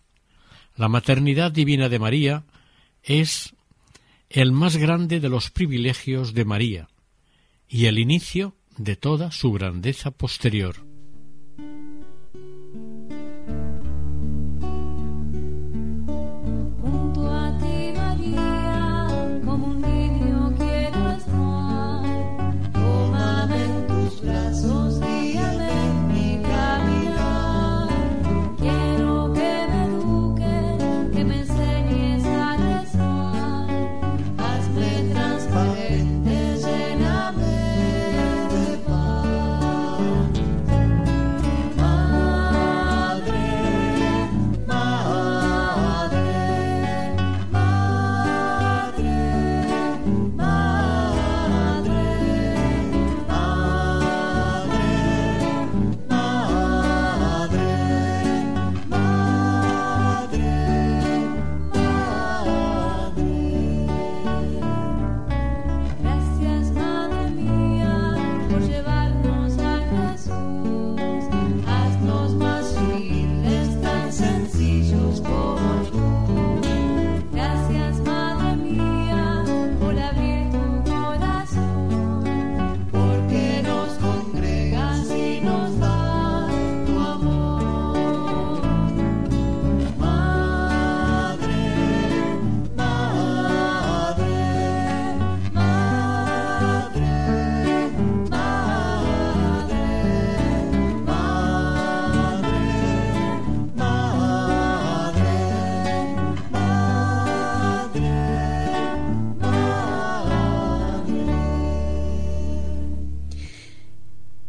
La 0.77 0.89
maternidad 0.89 1.53
divina 1.53 1.89
de 1.89 1.99
María 1.99 2.45
es 3.03 3.55
el 4.29 4.53
más 4.53 4.77
grande 4.77 5.21
de 5.21 5.29
los 5.29 5.51
privilegios 5.51 6.35
de 6.35 6.45
María 6.45 6.89
y 7.69 7.87
el 7.87 7.99
inicio 7.99 8.57
de 8.77 8.97
toda 8.97 9.31
su 9.31 9.53
grandeza 9.53 10.11
posterior. 10.11 10.96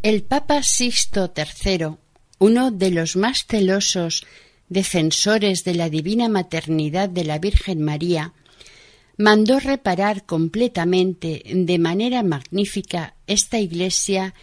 El 0.10 0.24
Papa 0.24 0.63
Sixto 0.63 1.34
III, 1.36 1.98
uno 2.39 2.72
de 2.72 2.91
los 2.91 3.17
más 3.17 3.46
celosos 3.46 4.26
defensores 4.70 5.65
de 5.65 5.76
la 5.76 5.89
divina 5.89 6.30
maternidad 6.30 7.10
de 7.10 7.26
la 7.26 7.39
Virgen 7.39 7.82
María, 7.82 8.32
mandó 9.17 9.60
reparar 9.60 10.26
completamente, 10.26 11.43
de 11.54 11.78
manera 11.78 12.24
magnífica, 12.24 13.15
esta 13.28 13.60
iglesia 13.60 14.34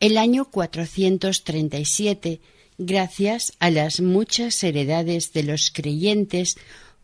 el 0.00 0.18
año 0.18 0.46
437, 0.50 2.40
gracias 2.78 3.52
a 3.60 3.70
las 3.70 4.00
muchas 4.00 4.60
heredades 4.64 5.32
de 5.32 5.44
los 5.44 5.70
creyentes 5.70 6.56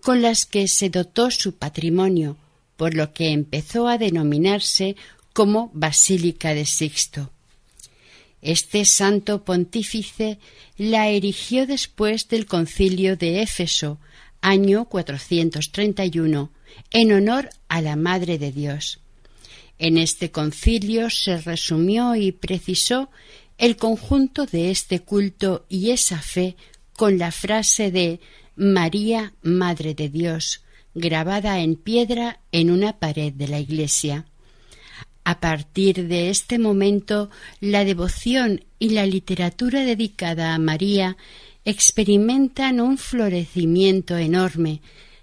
con 0.02 0.22
las 0.22 0.44
que 0.44 0.66
se 0.66 0.90
dotó 0.90 1.30
su 1.30 1.54
patrimonio, 1.54 2.36
por 2.76 2.94
lo 2.94 3.12
que 3.12 3.28
empezó 3.28 3.86
a 3.86 3.96
denominarse 3.96 4.96
como 5.32 5.70
Basílica 5.72 6.52
de 6.52 6.66
Sixto. 6.66 7.30
Este 8.40 8.84
santo 8.84 9.44
pontífice 9.44 10.38
la 10.76 11.08
erigió 11.08 11.66
después 11.66 12.28
del 12.28 12.46
concilio 12.46 13.16
de 13.16 13.42
Éfeso, 13.42 13.98
año 14.40 14.84
431, 14.84 16.50
en 16.92 17.12
honor 17.12 17.50
a 17.68 17.80
la 17.80 17.96
Madre 17.96 18.38
de 18.38 18.52
Dios. 18.52 19.00
En 19.78 19.98
este 19.98 20.30
concilio 20.30 21.10
se 21.10 21.38
resumió 21.38 22.14
y 22.14 22.32
precisó 22.32 23.10
el 23.58 23.76
conjunto 23.76 24.46
de 24.46 24.70
este 24.70 25.00
culto 25.00 25.66
y 25.68 25.90
esa 25.90 26.20
fe 26.20 26.56
con 26.94 27.18
la 27.18 27.32
frase 27.32 27.90
de 27.90 28.20
María, 28.56 29.34
Madre 29.42 29.94
de 29.94 30.08
Dios, 30.08 30.62
grabada 30.94 31.60
en 31.60 31.76
piedra 31.76 32.40
en 32.50 32.70
una 32.70 32.98
pared 32.98 33.32
de 33.32 33.48
la 33.48 33.60
iglesia. 33.60 34.26
A 35.28 35.40
partir 35.40 36.08
de 36.08 36.30
este 36.30 36.58
momento, 36.58 37.28
la 37.60 37.84
devoción 37.84 38.64
y 38.78 38.88
la 38.96 39.04
literatura 39.04 39.84
dedicada 39.84 40.54
a 40.54 40.58
María 40.58 41.18
experimentan 41.66 42.80
un 42.80 42.96
florecimiento 42.96 44.16
enorme. 44.16 44.80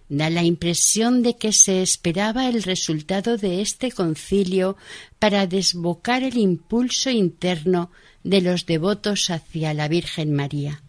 Da 0.07 0.29
la 0.29 0.43
impresión 0.43 1.23
de 1.23 1.37
que 1.37 1.51
se 1.51 1.81
esperaba 1.81 2.47
el 2.47 2.61
resultado 2.61 3.37
de 3.37 3.63
este 3.63 3.91
concilio 3.91 4.77
para 5.17 5.47
desbocar 5.47 6.21
el 6.21 6.37
impulso 6.37 7.09
interno 7.09 7.89
de 8.23 8.41
los 8.41 8.67
devotos 8.67 9.31
hacia 9.31 9.73
la 9.73 9.87
Virgen 9.87 10.35
María. 10.35 10.84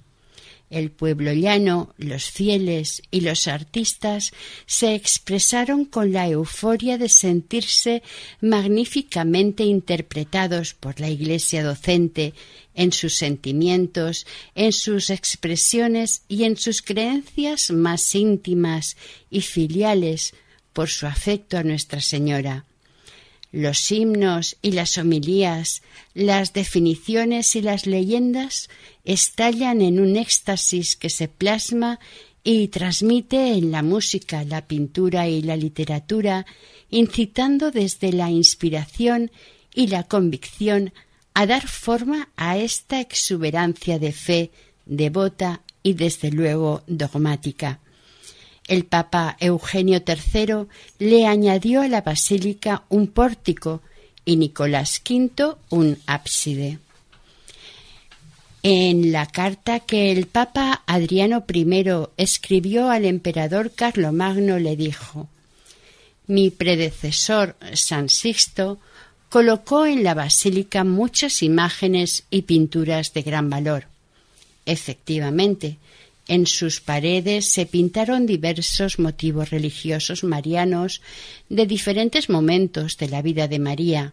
El 0.69 0.91
pueblo 0.91 1.33
llano, 1.33 1.95
los 1.97 2.25
fieles 2.25 3.03
y 3.13 3.21
los 3.21 3.47
artistas 3.47 4.33
se 4.67 4.97
expresaron 4.97 5.85
con 5.85 6.13
la 6.13 6.29
euforia 6.29 6.99
de 6.99 7.09
sentirse 7.09 8.03
magníficamente 8.41 9.63
interpretados 9.63 10.75
por 10.75 10.99
la 10.99 11.09
Iglesia 11.09 11.63
docente 11.63 12.35
en 12.75 12.93
sus 12.93 13.17
sentimientos, 13.17 14.27
en 14.57 14.73
sus 14.73 15.11
expresiones 15.11 16.23
y 16.27 16.45
en 16.45 16.57
sus 16.57 16.83
creencias 16.83 17.71
más 17.71 18.15
íntimas 18.17 18.97
y 19.31 19.43
filiales 19.43 20.35
por 20.73 20.89
su 20.89 21.07
afecto 21.07 21.57
a 21.59 21.63
Nuestra 21.63 22.01
Señora. 22.01 22.65
Los 23.53 23.91
himnos 23.91 24.57
y 24.61 24.73
las 24.73 24.99
homilías, 24.99 25.81
las 26.13 26.53
definiciones 26.53 27.57
y 27.57 27.63
las 27.63 27.87
leyendas 27.87 28.69
estallan 29.07 29.81
en 29.81 29.99
un 30.01 30.17
éxtasis 30.17 30.97
que 30.97 31.09
se 31.09 31.29
plasma 31.29 31.99
y 32.45 32.69
transmite 32.69 33.55
en 33.55 33.71
la 33.71 33.83
música, 33.83 34.45
la 34.45 34.67
pintura 34.67 35.29
y 35.29 35.43
la 35.43 35.57
literatura, 35.57 36.45
incitando 36.91 37.71
desde 37.71 38.13
la 38.13 38.31
inspiración 38.31 39.31
y 39.75 39.87
la 39.87 40.03
convicción 40.03 40.93
a 41.35 41.47
dar 41.47 41.67
forma 41.67 42.29
a 42.37 42.59
esta 42.59 43.01
exuberancia 43.01 43.99
de 43.99 44.13
fe 44.13 44.51
devota 44.85 45.63
y 45.83 45.95
desde 45.95 46.31
luego 46.31 46.83
dogmática. 46.87 47.81
El 48.67 48.85
Papa 48.85 49.37
Eugenio 49.39 50.03
III 50.07 50.67
le 50.99 51.27
añadió 51.27 51.83
a 51.83 51.89
la 51.89 52.01
basílica 52.01 52.85
un 52.89 53.07
pórtico 53.07 53.83
y 54.25 54.37
Nicolás 54.37 55.01
V 55.09 55.57
un 55.71 55.99
ábside. 56.07 56.86
En 58.69 59.13
la 59.13 59.27
carta 59.27 59.79
que 59.79 60.11
el 60.11 60.27
Papa 60.27 60.83
Adriano 60.87 61.45
I 61.55 61.85
escribió 62.17 62.91
al 62.91 63.05
emperador 63.05 63.71
Carlomagno 63.71 64.59
le 64.59 64.75
dijo 64.75 65.29
Mi 66.27 66.51
predecesor 66.51 67.55
San 67.75 68.09
Sixto 68.09 68.81
colocó 69.29 69.87
en 69.87 70.03
la 70.03 70.15
basílica 70.15 70.83
muchas 70.83 71.45
imágenes 71.45 72.25
y 72.29 72.43
pinturas 72.43 73.15
de 73.15 73.23
gran 73.23 73.51
valor. 73.51 73.85
Efectivamente, 74.65 75.77
en 76.27 76.49
sus 76.49 76.81
paredes 76.81 77.47
se 77.47 77.67
pintaron 77.67 78.27
diversos 78.27 78.99
motivos 78.99 79.51
religiosos 79.51 80.25
marianos 80.25 81.03
de 81.49 81.67
diferentes 81.67 82.29
momentos 82.29 82.97
de 82.97 83.11
la 83.11 83.23
vida 83.23 83.47
de 83.47 83.61
María, 83.61 84.13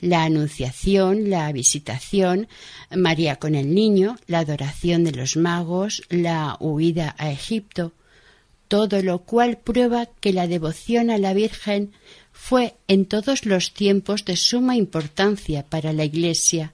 la 0.00 0.24
Anunciación, 0.24 1.30
la 1.30 1.50
Visitación, 1.52 2.48
María 2.94 3.36
con 3.36 3.54
el 3.54 3.74
Niño, 3.74 4.16
la 4.26 4.40
adoración 4.40 5.04
de 5.04 5.12
los 5.12 5.36
magos, 5.36 6.02
la 6.08 6.56
huida 6.60 7.14
a 7.18 7.30
Egipto, 7.30 7.92
todo 8.68 9.02
lo 9.02 9.20
cual 9.20 9.58
prueba 9.58 10.08
que 10.20 10.32
la 10.32 10.46
devoción 10.46 11.10
a 11.10 11.18
la 11.18 11.34
Virgen 11.34 11.92
fue 12.32 12.74
en 12.88 13.04
todos 13.06 13.46
los 13.46 13.74
tiempos 13.74 14.24
de 14.24 14.36
suma 14.36 14.76
importancia 14.76 15.64
para 15.64 15.92
la 15.92 16.04
Iglesia 16.04 16.72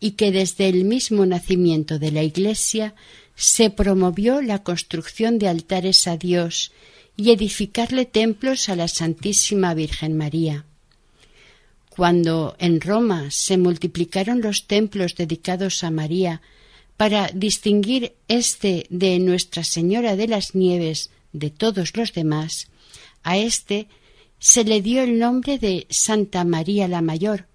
y 0.00 0.12
que 0.12 0.32
desde 0.32 0.68
el 0.68 0.84
mismo 0.84 1.26
nacimiento 1.26 1.98
de 1.98 2.12
la 2.12 2.22
Iglesia 2.22 2.94
se 3.36 3.70
promovió 3.70 4.40
la 4.42 4.62
construcción 4.62 5.38
de 5.38 5.48
altares 5.48 6.06
a 6.06 6.16
Dios 6.16 6.72
y 7.16 7.30
edificarle 7.30 8.04
templos 8.06 8.68
a 8.68 8.76
la 8.76 8.88
Santísima 8.88 9.74
Virgen 9.74 10.16
María. 10.16 10.64
Cuando 11.96 12.56
en 12.58 12.80
Roma 12.80 13.30
se 13.30 13.56
multiplicaron 13.56 14.40
los 14.40 14.66
templos 14.66 15.14
dedicados 15.14 15.84
a 15.84 15.92
María 15.92 16.42
para 16.96 17.28
distinguir 17.28 18.14
este 18.26 18.86
de 18.90 19.20
Nuestra 19.20 19.62
Señora 19.62 20.16
de 20.16 20.26
las 20.26 20.56
Nieves 20.56 21.10
de 21.32 21.50
todos 21.50 21.96
los 21.96 22.12
demás, 22.12 22.66
a 23.22 23.38
éste 23.38 23.86
se 24.40 24.64
le 24.64 24.82
dio 24.82 25.04
el 25.04 25.20
nombre 25.20 25.60
de 25.60 25.86
Santa 25.88 26.42
María 26.42 26.88
la 26.88 27.00
Mayor, 27.00 27.46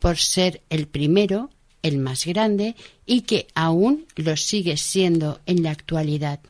por 0.00 0.18
ser 0.18 0.60
el 0.68 0.86
primero 0.86 1.48
el 1.82 1.96
más 1.96 2.26
grande 2.26 2.76
y 3.06 3.22
que 3.22 3.46
aún 3.54 4.04
lo 4.16 4.36
sigue 4.36 4.76
siendo 4.76 5.40
en 5.46 5.62
la 5.62 5.70
actualidad. 5.70 6.40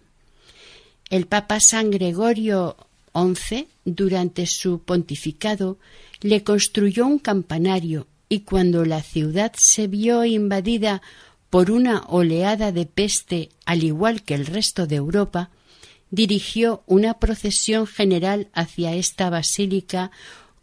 El 1.08 1.26
Papa 1.26 1.60
San 1.60 1.92
Gregorio 1.92 2.76
XI, 3.14 3.68
durante 3.84 4.46
su 4.46 4.80
pontificado, 4.80 5.78
le 6.20 6.42
construyó 6.42 7.06
un 7.06 7.18
campanario 7.18 8.06
y 8.28 8.40
cuando 8.40 8.84
la 8.84 9.02
ciudad 9.02 9.52
se 9.56 9.86
vio 9.86 10.24
invadida 10.24 11.02
por 11.50 11.70
una 11.70 12.00
oleada 12.08 12.72
de 12.72 12.86
peste 12.86 13.50
al 13.64 13.82
igual 13.84 14.22
que 14.22 14.34
el 14.34 14.46
resto 14.46 14.86
de 14.86 14.96
Europa, 14.96 15.50
dirigió 16.10 16.82
una 16.86 17.18
procesión 17.18 17.86
general 17.86 18.48
hacia 18.52 18.94
esta 18.94 19.30
basílica 19.30 20.10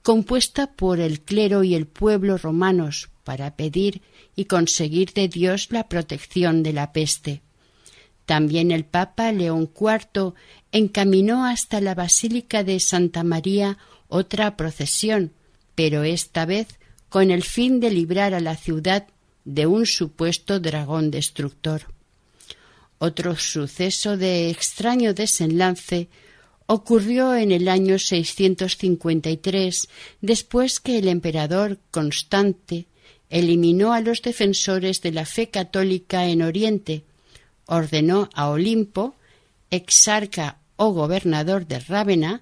compuesta 0.04 0.74
por 0.74 1.00
el 1.00 1.22
clero 1.22 1.64
y 1.64 1.76
el 1.76 1.88
pueblo 1.88 2.38
romanos 2.38 3.10
para 3.24 3.56
pedir 3.56 4.02
y 4.36 4.46
conseguir 4.46 5.14
de 5.14 5.28
Dios 5.28 5.70
la 5.72 5.88
protección 5.90 6.62
de 6.62 6.74
la 6.74 6.94
peste. 6.94 7.42
También 8.26 8.72
el 8.72 8.86
Papa 8.86 9.32
León 9.32 9.70
IV 9.80 10.34
encaminó 10.72 11.46
hasta 11.46 11.80
la 11.82 11.96
Basílica 11.96 12.64
de 12.64 12.80
Santa 12.80 13.24
María 13.24 13.78
otra 14.08 14.58
procesión, 14.58 15.32
pero 15.76 16.04
esta 16.04 16.46
vez 16.46 16.68
con 17.10 17.32
el 17.32 17.44
fin 17.44 17.80
de 17.80 17.92
librar 17.92 18.34
a 18.34 18.40
la 18.40 18.56
ciudad 18.56 19.08
de 19.46 19.68
un 19.68 19.86
supuesto 19.86 20.60
dragón 20.60 21.12
destructor. 21.12 21.84
Otro 22.98 23.36
suceso 23.36 24.18
de 24.18 24.50
extraño 24.50 25.14
desenlace 25.14 26.10
ocurrió 26.66 27.36
en 27.36 27.52
el 27.52 27.68
año 27.68 28.00
653, 28.00 29.88
después 30.22 30.80
que 30.80 30.98
el 30.98 31.08
emperador 31.08 31.78
Constante 31.92 32.88
eliminó 33.30 33.94
a 33.94 34.02
los 34.02 34.22
defensores 34.22 35.02
de 35.02 35.12
la 35.12 35.26
fe 35.26 35.50
católica 35.50 36.28
en 36.28 36.42
Oriente, 36.42 37.04
ordenó 37.68 38.30
a 38.34 38.50
Olimpo, 38.50 39.16
exarca 39.70 40.58
o 40.76 40.92
gobernador 40.92 41.68
de 41.68 41.80
Rávena, 41.80 42.42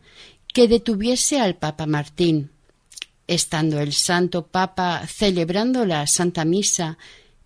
que 0.53 0.67
detuviese 0.67 1.39
al 1.39 1.55
Papa 1.55 1.85
Martín. 1.85 2.52
Estando 3.27 3.79
el 3.79 3.93
Santo 3.93 4.47
Papa 4.47 5.07
celebrando 5.07 5.86
la 5.86 6.07
Santa 6.07 6.45
Misa 6.45 6.97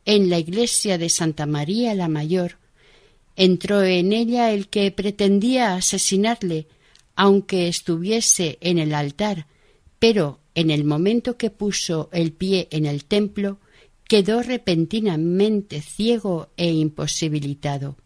en 0.06 0.30
la 0.30 0.40
iglesia 0.40 0.98
de 0.98 1.10
Santa 1.10 1.46
María 1.46 1.94
la 1.94 2.08
Mayor, 2.08 2.58
entró 3.36 3.84
en 3.84 4.14
ella 4.14 4.52
el 4.52 4.68
que 4.68 4.90
pretendía 4.92 5.76
asesinarle, 5.76 6.68
aunque 7.16 7.68
estuviese 7.68 8.58
en 8.62 8.80
el 8.80 8.94
altar, 8.94 9.48
pero 10.00 10.40
en 10.56 10.72
el 10.72 10.84
momento 10.84 11.38
que 11.38 11.52
puso 11.52 12.10
el 12.12 12.32
pie 12.32 12.68
en 12.72 12.86
el 12.86 13.06
templo, 13.06 13.60
quedó 14.08 14.42
repentinamente 14.42 15.82
ciego 15.82 16.50
e 16.58 16.72
imposibilitado. 16.72 17.98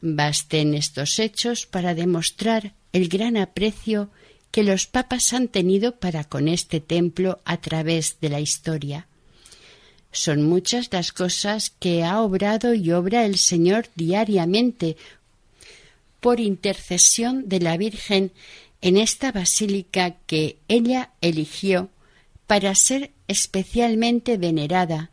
Basten 0.00 0.74
estos 0.74 1.18
hechos 1.18 1.66
para 1.66 1.94
demostrar 1.94 2.74
el 2.92 3.08
gran 3.08 3.36
aprecio 3.36 4.10
que 4.56 4.62
los 4.62 4.86
papas 4.86 5.34
han 5.34 5.48
tenido 5.48 5.96
para 5.96 6.24
con 6.24 6.48
este 6.48 6.80
templo 6.80 7.40
a 7.44 7.58
través 7.58 8.16
de 8.22 8.30
la 8.30 8.40
historia. 8.40 9.06
Son 10.12 10.44
muchas 10.44 10.90
las 10.92 11.12
cosas 11.12 11.68
que 11.68 12.04
ha 12.04 12.22
obrado 12.22 12.72
y 12.72 12.90
obra 12.90 13.26
el 13.26 13.36
Señor 13.36 13.86
diariamente 13.96 14.96
por 16.20 16.40
intercesión 16.40 17.50
de 17.50 17.60
la 17.60 17.76
Virgen 17.76 18.32
en 18.80 18.96
esta 18.96 19.30
basílica 19.30 20.16
que 20.26 20.56
ella 20.68 21.10
eligió 21.20 21.90
para 22.46 22.74
ser 22.74 23.10
especialmente 23.28 24.38
venerada. 24.38 25.10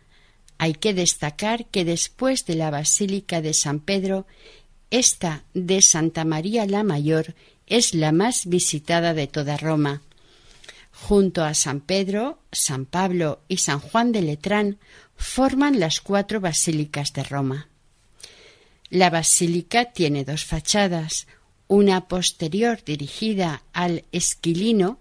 Hay 0.58 0.72
que 0.72 0.94
destacar 0.94 1.66
que 1.66 1.84
después 1.84 2.46
de 2.46 2.56
la 2.56 2.72
Basílica 2.72 3.42
de 3.42 3.54
San 3.54 3.82
Pedro, 3.82 4.26
esta 4.90 5.44
de 5.54 5.82
Santa 5.82 6.24
María 6.24 6.66
la 6.66 6.84
Mayor 6.84 7.36
es 7.68 7.94
la 7.94 8.12
más 8.12 8.46
visitada 8.46 9.14
de 9.14 9.28
toda 9.28 9.58
Roma. 9.58 10.02
Junto 10.92 11.44
a 11.44 11.54
San 11.54 11.82
Pedro, 11.82 12.40
San 12.52 12.86
Pablo 12.86 13.42
y 13.48 13.58
San 13.58 13.80
Juan 13.80 14.12
de 14.12 14.22
Letrán 14.22 14.78
forman 15.16 15.80
las 15.80 16.02
cuatro 16.02 16.40
basílicas 16.40 17.14
de 17.14 17.24
Roma. 17.24 17.68
La 18.90 19.10
basílica 19.10 19.86
tiene 19.86 20.24
dos 20.24 20.46
fachadas, 20.46 21.28
una 21.68 22.08
posterior 22.08 22.84
dirigida 22.84 23.64
al 23.74 24.04
Esquilino 24.12 25.00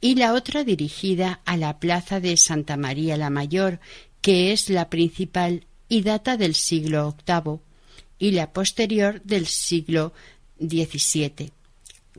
y 0.00 0.16
la 0.16 0.34
otra 0.34 0.64
dirigida 0.64 1.40
a 1.44 1.56
la 1.56 1.78
plaza 1.78 2.20
de 2.20 2.36
Santa 2.36 2.76
María 2.76 3.16
la 3.16 3.30
Mayor, 3.30 3.80
que 4.20 4.52
es 4.52 4.68
la 4.68 4.90
principal 4.90 5.66
y 5.88 6.02
data 6.02 6.36
del 6.36 6.54
siglo 6.54 7.16
VIII, 7.26 7.60
y 8.18 8.32
la 8.32 8.52
posterior 8.52 9.22
del 9.22 9.46
siglo 9.46 10.12
XVII. 10.58 11.52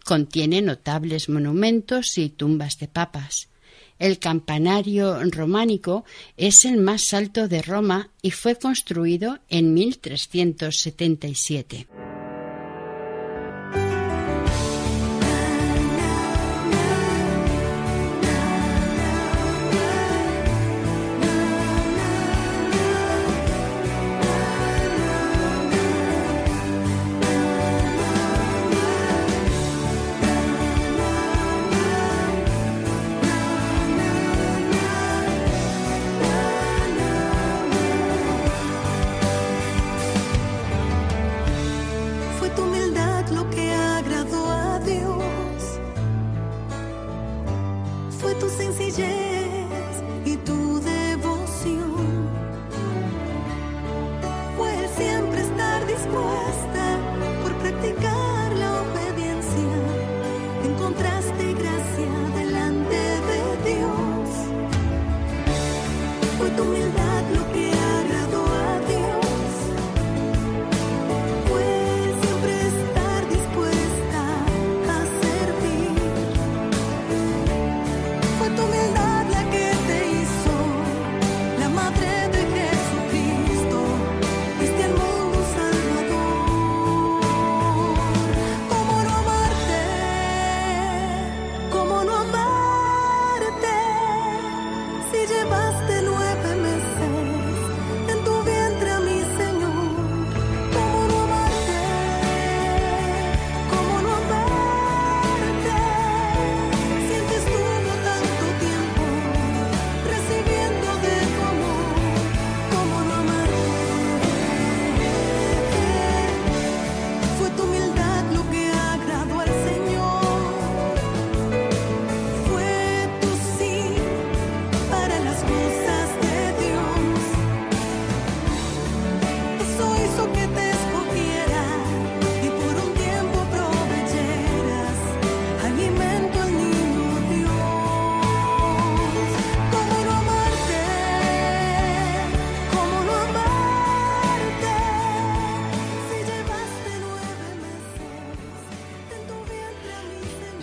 Contiene 0.03 0.61
notables 0.61 1.29
monumentos 1.29 2.17
y 2.17 2.29
tumbas 2.29 2.79
de 2.79 2.87
papas. 2.87 3.49
El 3.99 4.17
campanario 4.17 5.19
románico 5.29 6.05
es 6.35 6.65
el 6.65 6.77
más 6.77 7.13
alto 7.13 7.47
de 7.47 7.61
Roma 7.61 8.09
y 8.21 8.31
fue 8.31 8.55
construido 8.55 9.37
en 9.47 9.75
1377. 9.75 11.87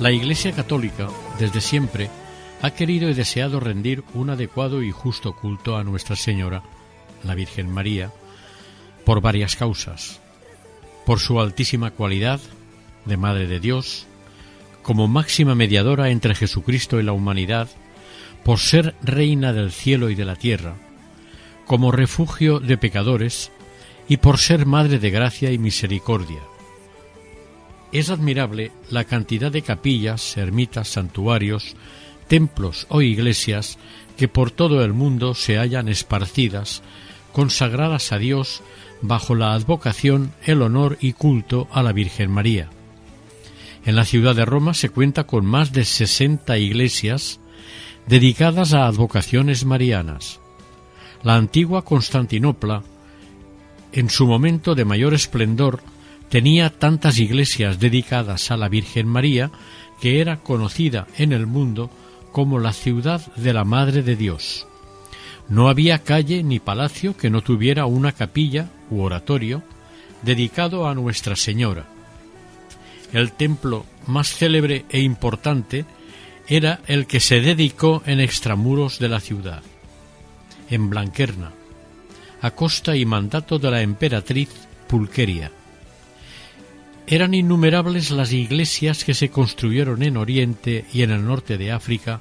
La 0.09 0.15
Iglesia 0.15 0.53
Católica, 0.53 1.11
desde 1.39 1.61
siempre, 1.61 2.09
ha 2.63 2.71
querido 2.71 3.11
y 3.11 3.13
deseado 3.13 3.61
rendir 3.61 4.05
un 4.15 4.31
adecuado 4.31 4.83
y 4.83 4.91
justo 4.91 5.37
culto 5.37 5.77
a 5.77 5.85
Nuestra 5.85 6.17
Señora, 6.17 6.63
la 7.25 7.35
Virgen 7.35 7.69
María, 7.69 8.11
por 9.05 9.21
varias 9.21 9.55
causas. 9.55 10.23
Por 11.05 11.21
su 11.21 11.39
altísima 11.43 11.91
cualidad 11.91 12.41
de 13.05 13.19
Madre 13.19 13.47
de 13.47 13.61
Dios, 13.61 14.07
como 14.81 15.09
máxima 15.09 15.55
mediadora 15.55 16.09
entre 16.09 16.35
Jesucristo 16.35 16.99
y 16.99 17.03
la 17.03 17.13
humanidad, 17.13 17.69
por 18.47 18.61
ser 18.61 18.95
Reina 19.03 19.53
del 19.53 19.73
cielo 19.73 20.09
y 20.09 20.15
de 20.15 20.25
la 20.25 20.37
tierra, 20.37 20.77
como 21.67 21.93
refugio 21.93 22.61
de 22.61 22.79
pecadores 22.79 23.53
y 24.09 24.17
por 24.17 24.39
ser 24.39 24.65
Madre 24.65 24.99
de 24.99 25.11
gracia 25.11 25.53
y 25.53 25.59
misericordia. 25.59 26.41
Es 27.93 28.11
admirable 28.11 28.71
la 28.91 29.05
cantidad 29.05 29.51
de 29.51 29.63
capillas, 29.63 30.37
ermitas, 30.37 30.89
santuarios, 30.89 31.75
templos 32.29 32.87
o 32.91 33.01
iglesias 33.01 33.79
que 34.17 34.29
por 34.29 34.51
todo 34.51 34.85
el 34.85 34.93
mundo 34.93 35.35
se 35.35 35.57
hallan 35.57 35.89
esparcidas, 35.89 36.83
consagradas 37.33 38.13
a 38.13 38.19
Dios 38.19 38.63
bajo 39.01 39.35
la 39.35 39.55
advocación, 39.55 40.33
el 40.45 40.63
honor 40.63 40.99
y 41.01 41.13
culto 41.13 41.69
a 41.73 41.83
la 41.83 41.93
Virgen 41.93 42.31
María. 42.31 42.69
En 43.85 43.97
la 43.97 44.05
ciudad 44.05 44.35
de 44.35 44.45
Roma 44.45 44.75
se 44.75 44.91
cuenta 44.91 45.25
con 45.25 45.47
más 45.47 45.73
de 45.73 45.85
60 45.85 46.59
iglesias 46.59 47.41
dedicadas 48.07 48.75
a 48.75 48.87
advocaciones 48.87 49.65
marianas. 49.65 50.41
La 51.23 51.37
antigua 51.37 51.85
Constantinopla, 51.85 52.83
en 53.93 54.11
su 54.11 54.27
momento 54.27 54.75
de 54.75 54.85
mayor 54.85 55.15
esplendor, 55.15 55.81
tenía 56.31 56.71
tantas 56.71 57.19
iglesias 57.19 57.79
dedicadas 57.79 58.51
a 58.51 58.57
la 58.57 58.69
Virgen 58.69 59.07
María 59.07 59.51
que 60.01 60.21
era 60.21 60.39
conocida 60.39 61.07
en 61.17 61.33
el 61.33 61.47
mundo 61.47 61.91
como 62.33 62.59
la 62.59 62.73
ciudad 62.73 63.21
de 63.37 63.53
la 63.53 63.65
Madre 63.65 64.03
de 64.03 64.17
Dios. 64.17 64.67
No 65.49 65.69
había 65.69 66.01
calle 66.01 66.43
ni 66.43 66.61
palacio 66.61 67.17
que 67.17 67.31
no 67.31 67.41
tuviera 67.41 67.87
una 67.87 68.13
capilla 68.13 68.71
u 68.91 69.01
oratorio 69.01 69.63
dedicado 70.23 70.87
a 70.87 70.95
Nuestra 70.95 71.37
Señora. 71.37 71.87
El 73.13 73.33
templo 73.33 73.87
más 74.07 74.29
célebre 74.29 74.85
e 74.91 75.01
importante 75.01 75.87
era 76.47 76.81
el 76.87 77.07
que 77.07 77.21
se 77.21 77.41
dedicó 77.41 78.03
en 78.07 78.21
extramuros 78.21 78.99
de 78.99 79.09
la 79.09 79.21
ciudad. 79.21 79.63
en 80.71 80.91
Blanquerna, 80.91 81.53
a 82.43 82.51
costa 82.51 82.95
y 82.95 83.07
mandato 83.07 83.59
de 83.59 83.71
la 83.71 83.81
emperatriz 83.81 84.51
Pulqueria. 84.87 85.51
Eran 87.11 87.33
innumerables 87.33 88.11
las 88.11 88.35
iglesias 88.35 89.03
que 89.03 89.15
se 89.15 89.31
construyeron 89.31 90.03
en 90.03 90.19
Oriente 90.19 90.85
y 90.93 91.01
en 91.01 91.11
el 91.11 91.25
norte 91.25 91.57
de 91.57 91.73
África, 91.73 92.21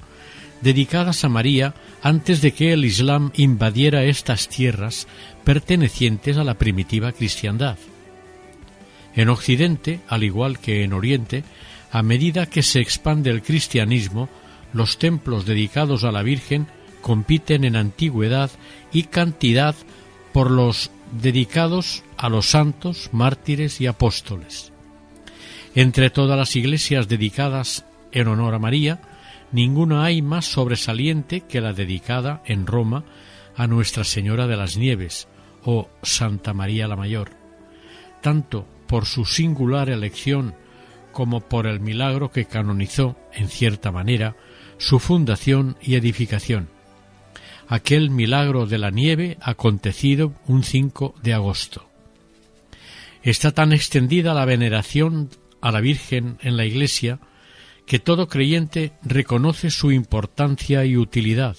dedicadas 0.61 1.25
a 1.25 1.29
María 1.29 1.73
antes 2.01 2.39
de 2.39 2.53
que 2.53 2.71
el 2.71 2.85
Islam 2.85 3.31
invadiera 3.35 4.05
estas 4.05 4.47
tierras 4.47 5.05
pertenecientes 5.43 6.37
a 6.37 6.45
la 6.45 6.53
primitiva 6.53 7.11
cristiandad. 7.11 7.77
En 9.13 9.27
Occidente, 9.27 9.99
al 10.07 10.23
igual 10.23 10.57
que 10.59 10.83
en 10.85 10.93
Oriente, 10.93 11.43
a 11.91 12.01
medida 12.01 12.45
que 12.45 12.63
se 12.63 12.79
expande 12.79 13.29
el 13.29 13.41
cristianismo, 13.41 14.29
los 14.71 14.99
templos 14.99 15.45
dedicados 15.45 16.05
a 16.05 16.13
la 16.13 16.23
Virgen 16.23 16.65
compiten 17.01 17.65
en 17.65 17.75
antigüedad 17.75 18.51
y 18.93 19.03
cantidad 19.03 19.75
por 20.31 20.49
los 20.49 20.91
dedicados 21.11 22.03
a 22.15 22.29
los 22.29 22.45
santos, 22.45 23.09
mártires 23.11 23.81
y 23.81 23.87
apóstoles. 23.87 24.71
Entre 25.77 26.09
todas 26.09 26.35
las 26.35 26.55
iglesias 26.55 27.07
dedicadas 27.07 27.85
en 28.11 28.27
honor 28.29 28.55
a 28.55 28.57
María, 28.57 28.99
ninguna 29.51 30.05
hay 30.05 30.23
más 30.23 30.45
sobresaliente 30.45 31.41
que 31.41 31.61
la 31.61 31.71
dedicada 31.71 32.41
en 32.45 32.65
Roma 32.65 33.03
a 33.55 33.67
Nuestra 33.67 34.03
Señora 34.03 34.47
de 34.47 34.57
las 34.57 34.75
Nieves 34.75 35.27
o 35.63 35.87
Santa 36.01 36.55
María 36.55 36.87
la 36.87 36.95
Mayor, 36.95 37.29
tanto 38.21 38.65
por 38.87 39.05
su 39.05 39.23
singular 39.23 39.91
elección 39.91 40.55
como 41.11 41.41
por 41.41 41.67
el 41.67 41.79
milagro 41.79 42.31
que 42.31 42.45
canonizó, 42.45 43.15
en 43.31 43.47
cierta 43.47 43.91
manera, 43.91 44.35
su 44.79 44.97
fundación 44.97 45.77
y 45.79 45.93
edificación. 45.93 46.69
Aquel 47.67 48.09
milagro 48.09 48.65
de 48.65 48.79
la 48.79 48.89
nieve 48.89 49.37
acontecido 49.41 50.33
un 50.47 50.63
5 50.63 51.13
de 51.21 51.35
agosto. 51.35 51.87
Está 53.21 53.51
tan 53.51 53.73
extendida 53.73 54.33
la 54.33 54.45
veneración 54.45 55.29
a 55.61 55.71
la 55.71 55.81
Virgen 55.81 56.37
en 56.41 56.57
la 56.57 56.65
Iglesia 56.65 57.19
que 57.85 57.99
todo 57.99 58.27
creyente 58.27 58.93
reconoce 59.03 59.71
su 59.71 59.91
importancia 59.91 60.83
y 60.85 60.97
utilidad, 60.97 61.57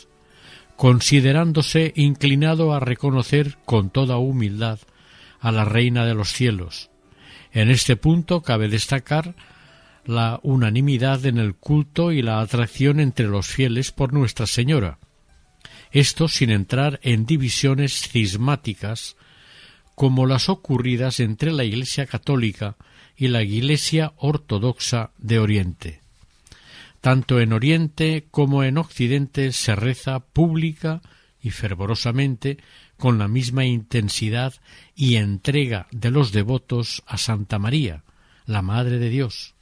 considerándose 0.77 1.93
inclinado 1.97 2.75
a 2.75 2.81
reconocer 2.81 3.57
con 3.65 3.91
toda 3.91 4.19
humildad 4.19 4.79
a 5.41 5.53
la 5.53 5.65
Reina 5.65 6.05
de 6.05 6.15
los 6.15 6.33
cielos, 6.33 6.91
en 7.53 7.71
este 7.71 7.97
punto 7.97 8.43
cabe 8.43 8.69
destacar 8.69 9.35
la 10.05 10.41
unanimidad 10.43 11.25
en 11.27 11.39
el 11.39 11.55
culto 11.55 12.13
y 12.13 12.23
la 12.23 12.41
atracción 12.41 13.01
entre 13.01 13.27
los 13.27 13.47
fieles 13.47 13.93
por 13.93 14.13
Nuestra 14.13 14.47
Señora. 14.47 14.99
Esto 15.91 16.29
sin 16.29 16.51
entrar 16.51 17.01
en 17.03 17.27
divisiones 17.27 18.09
cismáticas 18.09 19.17
como 19.95 20.27
las 20.27 20.49
ocurridas 20.49 21.21
entre 21.21 21.53
la 21.53 21.65
Iglesia 21.65 22.07
católica 22.07 22.77
y 23.19 23.29
la 23.29 23.43
Iglesia 23.43 24.13
ortodoxa 24.17 25.11
de 25.19 25.41
Oriente. 25.41 26.01
Tanto 27.01 27.41
en 27.41 27.53
Oriente 27.53 28.29
como 28.31 28.63
en 28.63 28.79
Occidente 28.79 29.53
se 29.53 29.75
reza 29.75 30.21
pública 30.21 31.03
y 31.43 31.51
fervorosamente 31.51 32.59
con 32.97 33.19
la 33.19 33.27
misma 33.27 33.65
intensidad 33.65 34.55
y 34.95 35.17
entrega 35.17 35.89
de 35.91 36.13
los 36.13 36.31
devotos 36.31 37.03
a 37.07 37.19
Santa 37.19 37.59
María, 37.59 38.05
la 38.47 38.63
Madre 38.63 38.99
de 38.99 39.11
Dios. 39.11 39.55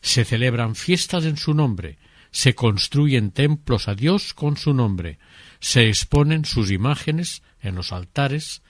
Se 0.00 0.24
celebran 0.24 0.74
fiestas 0.74 1.26
en 1.26 1.36
su 1.36 1.52
nombre, 1.52 1.98
se 2.30 2.54
construyen 2.54 3.32
templos 3.32 3.88
a 3.88 3.94
Dios 3.94 4.32
con 4.32 4.56
su 4.56 4.72
nombre, 4.72 5.18
se 5.60 5.88
exponen 5.88 6.46
sus 6.46 6.70
imágenes 6.70 7.42
en 7.60 7.74
los 7.74 7.92
altares 7.92 8.62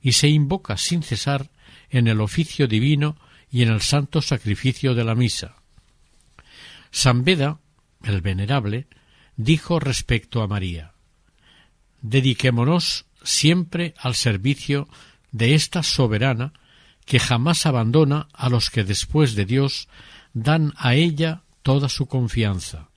y 0.00 0.12
se 0.12 0.28
invoca 0.28 0.78
sin 0.78 1.02
cesar 1.02 1.50
en 1.90 2.06
el 2.06 2.22
oficio 2.22 2.66
divino 2.66 3.16
y 3.50 3.62
en 3.62 3.70
el 3.70 3.80
santo 3.80 4.22
sacrificio 4.22 4.94
de 4.94 5.04
la 5.04 5.14
misa. 5.14 5.56
San 6.90 7.24
Beda, 7.24 7.58
el 8.04 8.20
venerable, 8.20 8.86
dijo 9.36 9.78
respecto 9.78 10.42
a 10.42 10.46
María 10.46 10.92
Dediquémonos 12.00 13.06
siempre 13.22 13.94
al 13.98 14.14
servicio 14.14 14.88
de 15.32 15.54
esta 15.54 15.82
soberana 15.82 16.52
que 17.04 17.18
jamás 17.18 17.66
abandona 17.66 18.28
a 18.32 18.48
los 18.48 18.70
que 18.70 18.84
después 18.84 19.34
de 19.34 19.44
Dios 19.44 19.88
dan 20.32 20.74
a 20.76 20.94
ella 20.94 21.42
toda 21.62 21.88
su 21.88 22.06
confianza. 22.06 22.88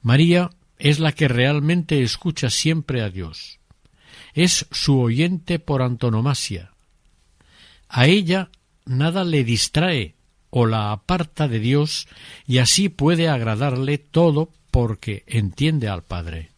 María 0.00 0.50
es 0.78 0.98
la 0.98 1.12
que 1.12 1.28
realmente 1.28 2.02
escucha 2.02 2.50
siempre 2.50 3.02
a 3.02 3.10
Dios. 3.10 3.58
Es 4.32 4.66
su 4.70 4.98
oyente 4.98 5.58
por 5.58 5.82
antonomasia. 5.82 6.72
A 7.88 8.06
ella 8.06 8.50
nada 8.84 9.24
le 9.24 9.44
distrae 9.44 10.14
o 10.50 10.66
la 10.66 10.92
aparta 10.92 11.48
de 11.48 11.58
Dios 11.58 12.06
y 12.46 12.58
así 12.58 12.88
puede 12.88 13.28
agradarle 13.28 13.98
todo 13.98 14.52
porque 14.70 15.24
entiende 15.26 15.88
al 15.88 16.02
Padre. 16.02 16.50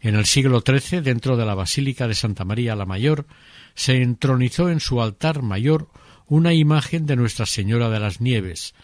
En 0.00 0.16
el 0.16 0.26
siglo 0.26 0.62
XIII, 0.66 1.00
dentro 1.00 1.36
de 1.36 1.46
la 1.46 1.54
Basílica 1.54 2.06
de 2.06 2.14
Santa 2.14 2.44
María 2.44 2.76
la 2.76 2.84
Mayor, 2.84 3.26
se 3.74 4.02
entronizó 4.02 4.68
en 4.68 4.80
su 4.80 5.00
altar 5.00 5.42
mayor 5.42 5.88
una 6.26 6.52
imagen 6.52 7.06
de 7.06 7.16
Nuestra 7.16 7.46
Señora 7.46 7.88
de 7.88 8.00
las 8.00 8.20
Nieves, 8.20 8.74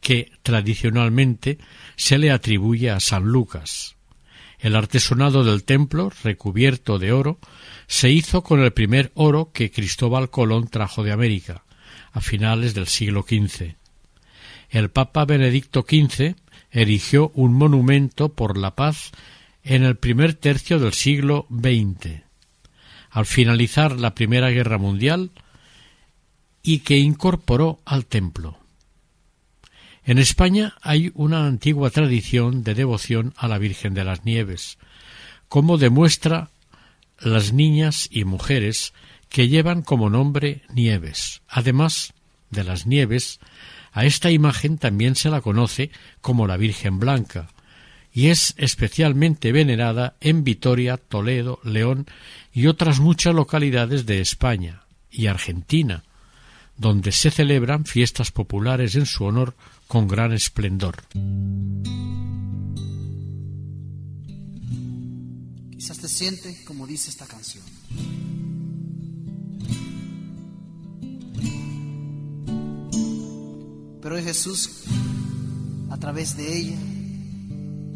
que 0.00 0.32
tradicionalmente 0.42 1.58
se 1.96 2.18
le 2.18 2.30
atribuye 2.30 2.90
a 2.90 3.00
San 3.00 3.24
Lucas. 3.24 3.96
El 4.58 4.76
artesonado 4.76 5.44
del 5.44 5.64
templo, 5.64 6.10
recubierto 6.22 6.98
de 6.98 7.12
oro, 7.12 7.38
se 7.86 8.10
hizo 8.10 8.42
con 8.42 8.60
el 8.60 8.72
primer 8.72 9.12
oro 9.14 9.50
que 9.52 9.70
Cristóbal 9.70 10.30
Colón 10.30 10.68
trajo 10.68 11.02
de 11.04 11.12
América, 11.12 11.64
a 12.16 12.22
finales 12.22 12.72
del 12.72 12.86
siglo 12.86 13.26
XV. 13.28 13.74
El 14.70 14.88
Papa 14.88 15.26
Benedicto 15.26 15.84
XV 15.86 16.34
erigió 16.70 17.30
un 17.34 17.52
monumento 17.52 18.30
por 18.30 18.56
la 18.56 18.74
paz 18.74 19.12
en 19.62 19.82
el 19.82 19.96
primer 19.96 20.32
tercio 20.32 20.78
del 20.78 20.94
siglo 20.94 21.46
XX, 21.50 22.22
al 23.10 23.26
finalizar 23.26 24.00
la 24.00 24.14
Primera 24.14 24.48
Guerra 24.48 24.78
Mundial, 24.78 25.30
y 26.62 26.78
que 26.78 26.96
incorporó 26.96 27.80
al 27.84 28.06
templo. 28.06 28.58
En 30.02 30.16
España 30.16 30.74
hay 30.80 31.12
una 31.14 31.46
antigua 31.46 31.90
tradición 31.90 32.64
de 32.64 32.74
devoción 32.74 33.34
a 33.36 33.46
la 33.46 33.58
Virgen 33.58 33.92
de 33.92 34.04
las 34.04 34.24
Nieves, 34.24 34.78
como 35.48 35.76
demuestra 35.76 36.48
las 37.18 37.52
niñas 37.52 38.08
y 38.10 38.24
mujeres 38.24 38.94
que 39.28 39.48
llevan 39.48 39.82
como 39.82 40.10
nombre 40.10 40.62
Nieves. 40.72 41.42
Además 41.48 42.14
de 42.50 42.64
las 42.64 42.86
Nieves, 42.86 43.40
a 43.92 44.04
esta 44.04 44.30
imagen 44.30 44.78
también 44.78 45.14
se 45.16 45.30
la 45.30 45.40
conoce 45.40 45.90
como 46.20 46.46
la 46.46 46.56
Virgen 46.56 46.98
Blanca, 46.98 47.48
y 48.12 48.28
es 48.28 48.54
especialmente 48.56 49.52
venerada 49.52 50.16
en 50.20 50.42
Vitoria, 50.42 50.96
Toledo, 50.96 51.60
León 51.64 52.06
y 52.52 52.66
otras 52.66 52.98
muchas 52.98 53.34
localidades 53.34 54.06
de 54.06 54.20
España 54.20 54.84
y 55.10 55.26
Argentina, 55.26 56.02
donde 56.78 57.12
se 57.12 57.30
celebran 57.30 57.84
fiestas 57.84 58.30
populares 58.32 58.94
en 58.96 59.06
su 59.06 59.24
honor 59.24 59.54
con 59.86 60.08
gran 60.08 60.32
esplendor. 60.32 60.96
Quizás 65.72 65.98
te 65.98 66.08
siente 66.08 66.64
como 66.64 66.86
dice 66.86 67.10
esta 67.10 67.26
canción. 67.26 67.64
Pero 74.06 74.14
hoy 74.14 74.22
Jesús, 74.22 74.84
a 75.90 75.96
través 75.96 76.36
de 76.36 76.56
ella, 76.56 76.76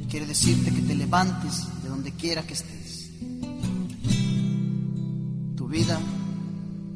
quiere 0.08 0.26
decirte 0.26 0.74
que 0.74 0.82
te 0.82 0.96
levantes 0.96 1.68
de 1.84 1.88
donde 1.88 2.10
quiera 2.10 2.44
que 2.44 2.54
estés. 2.54 3.10
Tu 5.54 5.68
vida 5.68 6.00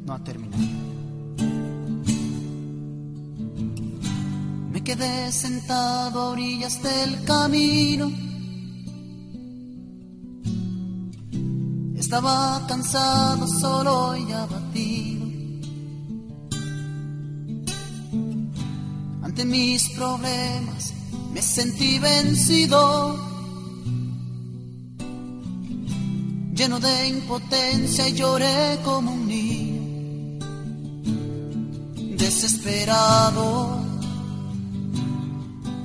no 0.05 0.15
ha 0.15 0.21
terminado. 0.21 0.61
Me 4.73 4.83
quedé 4.83 5.31
sentado 5.31 6.19
a 6.19 6.29
orillas 6.31 6.83
del 6.83 7.23
camino. 7.23 8.11
Estaba 11.95 12.67
cansado, 12.67 13.47
solo 13.47 14.17
y 14.17 14.29
abatido. 14.33 15.14
Mis 19.55 19.89
problemas 19.89 20.93
me 21.33 21.41
sentí 21.41 21.97
vencido, 21.99 22.81
lleno 26.53 26.77
de 26.79 27.07
impotencia 27.07 28.07
y 28.09 28.13
lloré 28.13 28.79
como 28.83 29.13
un 29.13 29.27
niño, 29.27 29.81
desesperado 32.17 33.81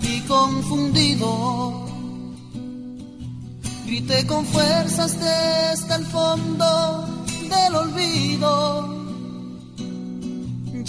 y 0.02 0.20
confundido. 0.22 1.30
Grité 3.86 4.26
con 4.26 4.44
fuerzas 4.46 5.12
desde 5.28 5.94
el 5.94 6.06
fondo 6.06 6.70
del 7.52 7.74
olvido. 7.84 8.54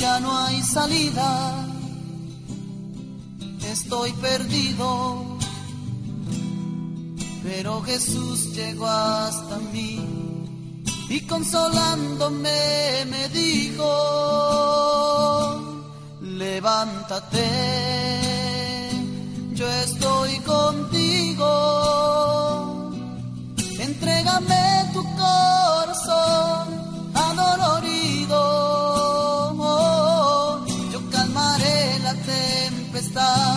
Ya 0.02 0.20
no 0.20 0.30
hay 0.38 0.62
salida. 0.64 1.61
Estoy 3.92 4.14
perdido. 4.14 5.38
Pero 7.44 7.82
Jesús 7.82 8.54
llegó 8.56 8.88
hasta 8.88 9.58
mí 9.74 10.00
y 11.10 11.20
consolándome 11.28 13.04
me 13.10 13.28
dijo, 13.28 13.84
levántate, 16.22 17.50
yo 19.56 19.68
estoy 19.70 20.40
contigo, 20.40 21.44
entrégame 23.78 24.90
tu 24.94 25.04
corazón 25.18 26.68
adolorido, 27.14 28.42
la 32.04 32.14
tempestad 32.14 33.51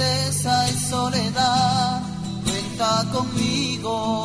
tristeza 0.00 0.66
y 0.70 0.78
soledad, 0.78 2.00
cuenta 2.44 3.04
conmigo 3.12 4.19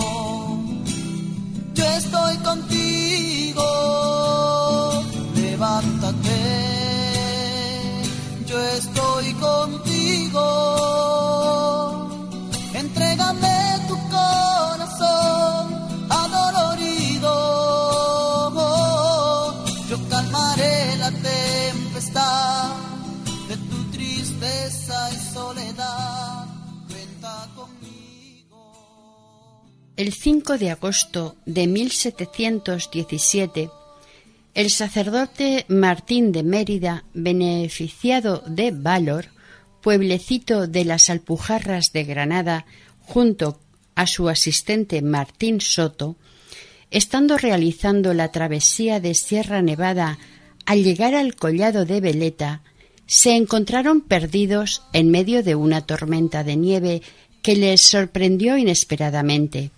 El 30.06 30.14
5 30.14 30.60
de 30.60 30.70
agosto 30.70 31.36
de 31.48 31.66
1717, 31.66 33.72
el 34.54 34.70
sacerdote 34.70 35.66
Martín 35.68 36.32
de 36.32 36.44
Mérida, 36.44 37.06
beneficiado 37.16 38.44
de 38.46 38.70
Valor, 38.70 39.30
pueblecito 39.82 40.68
de 40.68 40.86
las 40.86 41.10
Alpujarras 41.10 41.92
de 41.92 42.04
Granada, 42.04 42.68
junto 43.00 43.60
a 43.96 44.06
su 44.06 44.30
asistente 44.30 45.02
Martín 45.02 45.60
Soto, 45.60 46.18
estando 46.92 47.40
realizando 47.40 48.14
la 48.14 48.32
travesía 48.32 49.00
de 49.00 49.16
Sierra 49.16 49.64
Nevada 49.64 50.20
al 50.68 50.84
llegar 50.84 51.16
al 51.16 51.36
collado 51.36 51.84
de 51.84 52.00
Veleta, 52.00 52.62
se 53.08 53.36
encontraron 53.36 54.02
perdidos 54.02 54.84
en 54.94 55.10
medio 55.10 55.42
de 55.42 55.56
una 55.56 55.82
tormenta 55.82 56.44
de 56.44 56.58
nieve 56.58 57.02
que 57.42 57.56
les 57.56 57.82
sorprendió 57.82 58.56
inesperadamente. 58.56 59.72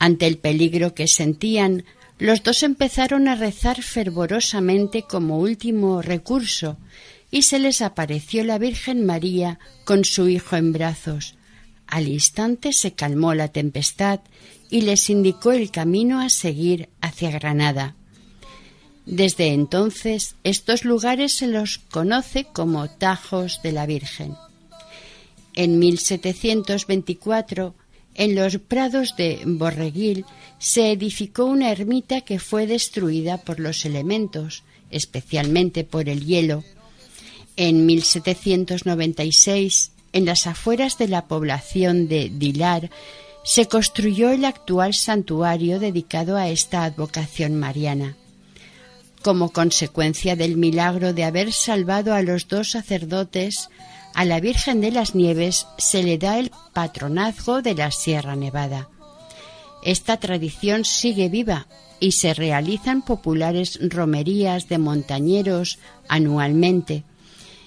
Ante 0.00 0.26
el 0.26 0.38
peligro 0.38 0.94
que 0.94 1.06
sentían, 1.06 1.84
los 2.18 2.42
dos 2.42 2.62
empezaron 2.62 3.28
a 3.28 3.34
rezar 3.34 3.82
fervorosamente 3.82 5.02
como 5.02 5.38
último 5.38 6.02
recurso, 6.02 6.78
y 7.30 7.42
se 7.42 7.58
les 7.58 7.82
apareció 7.82 8.42
la 8.42 8.58
Virgen 8.58 9.04
María 9.04 9.58
con 9.84 10.04
su 10.04 10.28
hijo 10.28 10.56
en 10.56 10.72
brazos. 10.72 11.36
Al 11.86 12.08
instante 12.08 12.72
se 12.72 12.92
calmó 12.92 13.34
la 13.34 13.48
tempestad 13.48 14.20
y 14.70 14.80
les 14.80 15.10
indicó 15.10 15.52
el 15.52 15.70
camino 15.70 16.20
a 16.20 16.30
seguir 16.30 16.88
hacia 17.02 17.30
Granada. 17.30 17.94
Desde 19.04 19.48
entonces 19.48 20.34
estos 20.44 20.84
lugares 20.84 21.34
se 21.34 21.46
los 21.46 21.78
conoce 21.78 22.44
como 22.44 22.88
Tajos 22.88 23.60
de 23.62 23.72
la 23.72 23.84
Virgen. 23.84 24.34
En 25.54 25.78
1724, 25.78 27.74
en 28.14 28.34
los 28.34 28.58
prados 28.58 29.16
de 29.16 29.40
Borreguil, 29.46 30.24
se 30.58 30.92
edificó 30.92 31.46
una 31.46 31.70
ermita 31.70 32.20
que 32.20 32.38
fue 32.38 32.66
destruida 32.66 33.38
por 33.38 33.60
los 33.60 33.84
elementos, 33.84 34.62
especialmente 34.90 35.84
por 35.84 36.08
el 36.08 36.26
hielo. 36.26 36.64
En 37.56 37.86
1796, 37.86 39.92
en 40.12 40.24
las 40.24 40.46
afueras 40.46 40.98
de 40.98 41.08
la 41.08 41.26
población 41.26 42.08
de 42.08 42.30
Dilar, 42.30 42.90
se 43.42 43.66
construyó 43.66 44.30
el 44.30 44.44
actual 44.44 44.94
santuario 44.94 45.78
dedicado 45.78 46.36
a 46.36 46.48
esta 46.48 46.84
advocación 46.84 47.58
mariana. 47.58 48.16
Como 49.22 49.50
consecuencia 49.50 50.36
del 50.36 50.56
milagro 50.56 51.12
de 51.12 51.24
haber 51.24 51.52
salvado 51.52 52.14
a 52.14 52.22
los 52.22 52.48
dos 52.48 52.70
sacerdotes, 52.70 53.68
a 54.14 54.24
la 54.24 54.40
Virgen 54.40 54.80
de 54.80 54.90
las 54.90 55.14
Nieves 55.14 55.66
se 55.78 56.02
le 56.02 56.18
da 56.18 56.38
el 56.38 56.50
patronazgo 56.72 57.62
de 57.62 57.74
la 57.74 57.90
Sierra 57.90 58.36
Nevada. 58.36 58.88
Esta 59.82 60.18
tradición 60.18 60.84
sigue 60.84 61.28
viva 61.28 61.66
y 62.00 62.12
se 62.12 62.34
realizan 62.34 63.02
populares 63.02 63.78
romerías 63.82 64.68
de 64.68 64.78
montañeros 64.78 65.78
anualmente. 66.08 67.04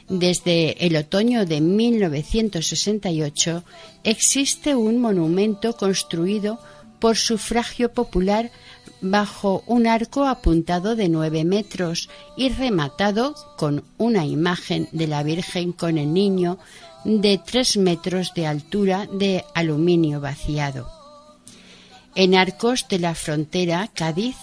Desde 0.10 0.86
el 0.86 0.96
otoño 0.96 1.46
de 1.46 1.62
1968 1.62 3.64
existe 4.04 4.76
un 4.76 5.00
monumento 5.00 5.78
construido 5.78 6.60
por 7.00 7.18
sufragio 7.18 7.94
popular 7.94 8.52
bajo 9.04 9.64
un 9.68 9.86
arco 9.86 10.26
apuntado 10.26 10.96
de 10.96 11.10
nueve 11.10 11.44
metros 11.44 12.10
y 12.38 12.50
rematado 12.50 13.36
con 13.58 13.84
una 13.98 14.26
imagen 14.26 14.88
de 14.94 15.08
la 15.08 15.24
Virgen 15.24 15.74
con 15.74 15.98
el 15.98 16.14
Niño 16.14 16.58
de 17.04 17.38
tres 17.38 17.76
metros 17.76 18.34
de 18.34 18.48
altura 18.48 19.08
de 19.12 19.44
aluminio 19.54 20.22
vaciado. 20.22 20.90
En 22.16 22.34
Arcos 22.34 22.88
de 22.88 23.00
la 23.00 23.14
Frontera, 23.14 23.90
Cádiz, 23.94 24.38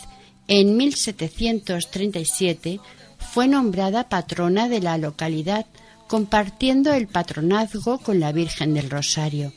en 0.46 0.76
1737 0.76 2.80
fue 3.18 3.48
nombrada 3.48 4.10
patrona 4.10 4.68
de 4.68 4.80
la 4.80 4.98
localidad, 4.98 5.64
compartiendo 6.06 6.92
el 6.92 7.06
patronazgo 7.06 7.98
con 7.98 8.20
la 8.20 8.32
Virgen 8.32 8.74
del 8.74 8.90
Rosario. 8.90 9.54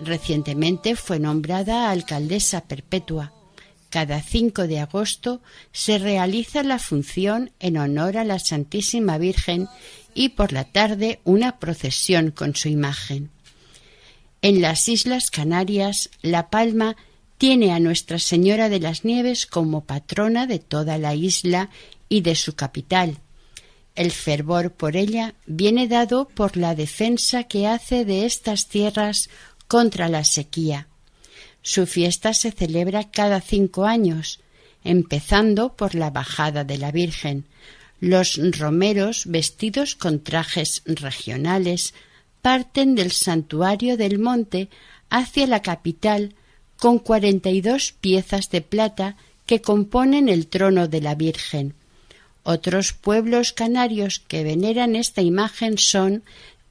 Recientemente 0.00 0.96
fue 0.96 1.20
nombrada 1.20 1.90
alcaldesa 1.90 2.62
perpetua. 2.62 3.35
Cada 3.90 4.20
5 4.20 4.66
de 4.66 4.80
agosto 4.80 5.40
se 5.72 5.98
realiza 5.98 6.62
la 6.62 6.78
función 6.78 7.52
en 7.60 7.78
honor 7.78 8.16
a 8.16 8.24
la 8.24 8.38
Santísima 8.38 9.18
Virgen 9.18 9.68
y 10.14 10.30
por 10.30 10.52
la 10.52 10.64
tarde 10.64 11.20
una 11.24 11.58
procesión 11.58 12.30
con 12.30 12.54
su 12.56 12.68
imagen. 12.68 13.30
En 14.42 14.60
las 14.60 14.88
Islas 14.88 15.30
Canarias, 15.30 16.10
La 16.22 16.50
Palma 16.50 16.96
tiene 17.38 17.72
a 17.72 17.80
Nuestra 17.80 18.18
Señora 18.18 18.68
de 18.68 18.80
las 18.80 19.04
Nieves 19.04 19.46
como 19.46 19.84
patrona 19.84 20.46
de 20.46 20.58
toda 20.58 20.98
la 20.98 21.14
isla 21.14 21.70
y 22.08 22.22
de 22.22 22.34
su 22.34 22.54
capital. 22.54 23.18
El 23.94 24.10
fervor 24.10 24.72
por 24.72 24.96
ella 24.96 25.34
viene 25.46 25.88
dado 25.88 26.28
por 26.28 26.56
la 26.56 26.74
defensa 26.74 27.44
que 27.44 27.66
hace 27.66 28.04
de 28.04 28.26
estas 28.26 28.68
tierras 28.68 29.30
contra 29.68 30.08
la 30.08 30.24
sequía. 30.24 30.88
Su 31.66 31.88
fiesta 31.88 32.32
se 32.32 32.52
celebra 32.52 33.10
cada 33.10 33.40
cinco 33.40 33.86
años, 33.86 34.38
empezando 34.84 35.74
por 35.74 35.96
la 35.96 36.10
bajada 36.10 36.62
de 36.62 36.78
la 36.78 36.92
Virgen. 36.92 37.44
Los 37.98 38.38
romeros, 38.56 39.24
vestidos 39.26 39.96
con 39.96 40.22
trajes 40.22 40.82
regionales, 40.86 41.92
parten 42.40 42.94
del 42.94 43.10
santuario 43.10 43.96
del 43.96 44.20
monte 44.20 44.68
hacia 45.10 45.48
la 45.48 45.60
capital 45.60 46.36
con 46.78 47.00
cuarenta 47.00 47.50
y 47.50 47.62
dos 47.62 47.90
piezas 48.00 48.48
de 48.50 48.60
plata 48.60 49.16
que 49.44 49.60
componen 49.60 50.28
el 50.28 50.46
trono 50.46 50.86
de 50.86 51.00
la 51.00 51.16
Virgen. 51.16 51.74
Otros 52.44 52.92
pueblos 52.92 53.52
canarios 53.52 54.20
que 54.20 54.44
veneran 54.44 54.94
esta 54.94 55.20
imagen 55.20 55.78
son 55.78 56.22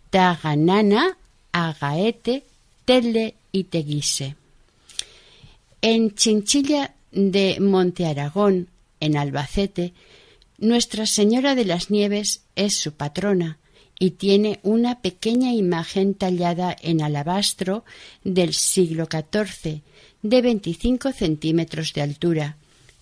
Taganana, 0.10 1.18
Agaete, 1.52 2.46
Telle 2.86 3.36
y 3.52 3.66
Teguise. 3.66 4.38
En 5.88 6.16
Chinchilla 6.16 6.96
de 7.12 7.60
Monte 7.60 8.08
Aragón, 8.08 8.72
en 9.00 9.16
Albacete, 9.16 9.94
Nuestra 10.58 11.06
Señora 11.06 11.54
de 11.54 11.64
las 11.64 11.92
Nieves 11.92 12.42
es 12.56 12.76
su 12.76 12.94
patrona 12.94 13.60
y 14.00 14.12
tiene 14.18 14.60
una 14.64 15.04
pequeña 15.04 15.54
imagen 15.54 16.16
tallada 16.16 16.76
en 16.82 17.04
alabastro 17.04 17.86
del 18.24 18.56
siglo 18.56 19.06
XIV 19.06 19.84
de 20.24 20.42
25 20.42 21.12
centímetros 21.12 21.94
de 21.94 22.02
altura. 22.02 22.58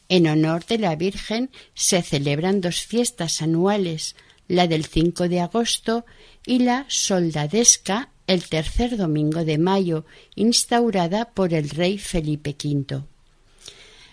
En 0.10 0.28
honor 0.28 0.66
de 0.66 0.78
la 0.78 0.98
Virgen 0.98 1.52
se 1.76 2.02
celebran 2.02 2.60
dos 2.60 2.82
fiestas 2.82 3.42
anuales, 3.42 4.18
la 4.50 4.68
del 4.68 4.84
5 4.84 5.30
de 5.30 5.40
agosto 5.40 6.06
y 6.46 6.60
la 6.60 6.86
soldadesca 6.90 8.10
el 8.28 8.48
tercer 8.48 8.98
domingo 8.98 9.44
de 9.46 9.58
mayo, 9.58 10.06
instaurada 10.36 11.26
por 11.26 11.54
el 11.54 11.70
rey 11.70 11.98
Felipe 11.98 12.56
V. 12.62 13.04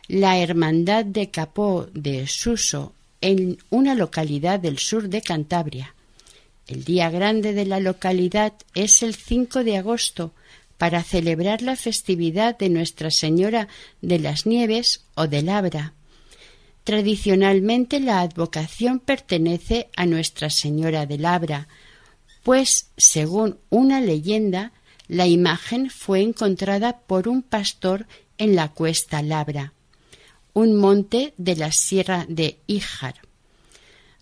La 0.09 0.39
Hermandad 0.39 1.05
de 1.05 1.31
Capó 1.31 1.89
de 1.93 2.27
Suso, 2.27 2.93
en 3.21 3.59
una 3.71 3.95
localidad 3.95 4.61
del 4.61 4.79
sur 4.79 5.09
de 5.09 5.23
Cantabria. 5.23 5.95
El 6.67 6.85
día 6.85 7.11
grande 7.11 7.53
de 7.53 7.67
la 7.67 7.81
localidad 7.81 8.55
es 8.75 9.03
el 9.03 9.15
5 9.15 9.65
de 9.65 9.77
agosto, 9.77 10.33
para 10.81 11.03
celebrar 11.03 11.61
la 11.61 11.77
festividad 11.77 12.57
de 12.57 12.71
Nuestra 12.71 13.11
Señora 13.11 13.69
de 14.01 14.19
las 14.19 14.47
Nieves 14.47 15.05
o 15.15 15.27
de 15.27 15.43
Labra. 15.43 15.93
Tradicionalmente 16.85 18.01
la 18.01 18.23
advocación 18.23 18.99
pertenece 18.99 19.91
a 19.95 20.07
Nuestra 20.07 20.49
Señora 20.49 21.05
de 21.05 21.19
Labra, 21.19 21.69
pues, 22.43 22.91
según 22.97 23.59
una 23.69 24.01
leyenda, 24.01 24.73
la 25.09 25.27
imagen 25.27 25.91
fue 25.91 26.21
encontrada 26.21 26.99
por 27.01 27.29
un 27.29 27.43
pastor 27.43 28.07
en 28.39 28.57
la 28.57 28.69
cuesta 28.69 29.23
Labra, 29.23 29.73
un 30.55 30.77
monte 30.77 31.35
de 31.37 31.57
la 31.57 31.73
sierra 31.73 32.27
de 32.29 32.59
Híjar. 32.67 33.17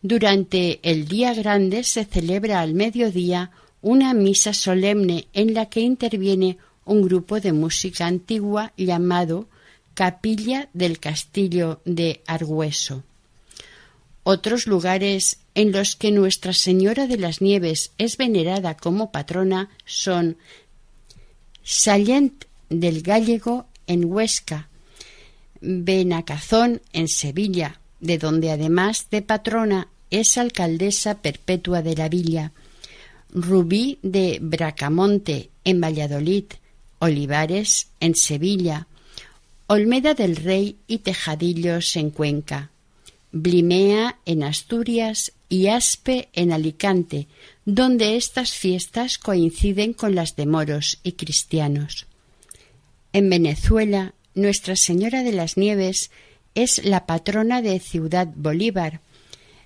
Durante 0.03 0.81
el 0.83 1.07
día 1.07 1.35
grande 1.35 1.85
se 1.85 2.05
celebra 2.05 2.61
al 2.61 2.75
mediodía 2.75 3.51
una 3.83 4.15
misa 4.15 4.53
solemne 4.53 5.29
en 5.33 5.55
la 5.55 5.67
que 5.67 5.81
interviene 5.81 6.59
un 6.85 7.03
grupo 7.03 7.41
de 7.41 7.53
música 7.53 8.07
antigua 8.07 8.73
llamado 8.77 9.49
Capilla 9.95 10.69
del 10.73 11.01
Castillo 11.01 11.81
de 11.85 12.23
Argüeso. 12.27 13.03
Otros 14.31 14.67
lugares 14.67 15.39
en 15.55 15.73
los 15.73 15.97
que 15.97 16.13
Nuestra 16.13 16.53
Señora 16.53 17.07
de 17.07 17.17
las 17.17 17.41
Nieves 17.41 17.93
es 17.97 18.19
venerada 18.19 18.77
como 18.77 19.11
patrona 19.11 19.71
son 19.87 20.37
Sallent 21.63 22.45
del 22.69 23.01
Gallego 23.01 23.65
en 23.87 24.05
Huesca, 24.05 24.69
Benacazón 25.63 26.83
en 26.93 27.09
Sevilla, 27.09 27.81
de 28.01 28.19
donde 28.19 28.51
además 28.51 29.07
de 29.11 29.23
patrona 29.23 29.89
es 30.11 30.37
alcaldesa 30.37 31.23
perpetua 31.23 31.81
de 31.81 31.97
la 31.97 32.11
villa, 32.11 32.53
Rubí 33.31 33.99
de 34.03 34.41
Bracamonte 34.43 35.49
en 35.65 35.81
Valladolid, 35.81 36.45
Olivares 36.99 37.89
en 37.99 38.15
Sevilla, 38.15 38.89
Olmeda 39.69 40.13
del 40.13 40.37
Rey 40.37 40.77
y 40.87 40.99
Tejadillos 40.99 41.97
en 41.97 42.11
Cuenca, 42.11 42.73
Blimea 43.33 44.19
en 44.25 44.43
Asturias 44.43 45.33
y 45.49 45.69
Aspe 45.69 46.29
en 46.33 46.53
Alicante, 46.53 47.29
donde 47.65 48.17
estas 48.17 48.53
fiestas 48.53 49.19
coinciden 49.19 49.93
con 49.93 50.15
las 50.15 50.37
de 50.37 50.47
moros 50.47 51.01
y 51.03 51.13
cristianos. 51.13 52.07
En 53.13 53.29
Venezuela, 53.31 54.15
Nuestra 54.35 54.77
Señora 54.77 55.23
de 55.23 55.33
las 55.33 55.57
Nieves 55.57 56.11
es 56.55 56.85
la 56.85 57.07
patrona 57.07 57.61
de 57.63 57.81
Ciudad 57.81 58.29
Bolívar. 58.35 59.01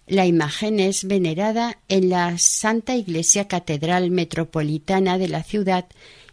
La 0.07 0.27
imagen 0.27 0.81
es 0.81 1.05
venerada 1.05 1.79
en 1.89 2.09
la 2.09 2.39
Santa 2.39 2.97
Iglesia 2.97 3.49
Catedral 3.49 4.11
Metropolitana 4.11 5.19
de 5.19 5.29
la 5.29 5.43
ciudad 5.43 5.87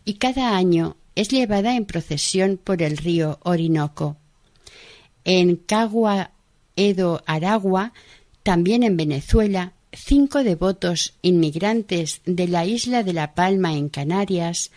y 0.05 0.15
cada 0.15 0.55
año 0.55 0.95
es 1.15 1.29
llevada 1.29 1.75
en 1.75 1.85
procesión 1.85 2.57
por 2.63 2.81
el 2.81 2.97
río 2.97 3.39
Orinoco. 3.43 4.17
En 5.25 5.57
Cagua, 5.57 6.31
Edo, 6.79 7.21
Aragua, 7.25 7.91
también 8.43 8.83
en 8.83 8.95
Venezuela, 8.95 9.73
cinco 9.91 10.43
devotos 10.43 11.15
inmigrantes 11.21 12.21
de 12.25 12.47
la 12.47 12.65
isla 12.65 13.03
de 13.03 13.11
La 13.13 13.35
Palma 13.35 13.73
en 13.73 13.89
Canarias, 13.89 14.71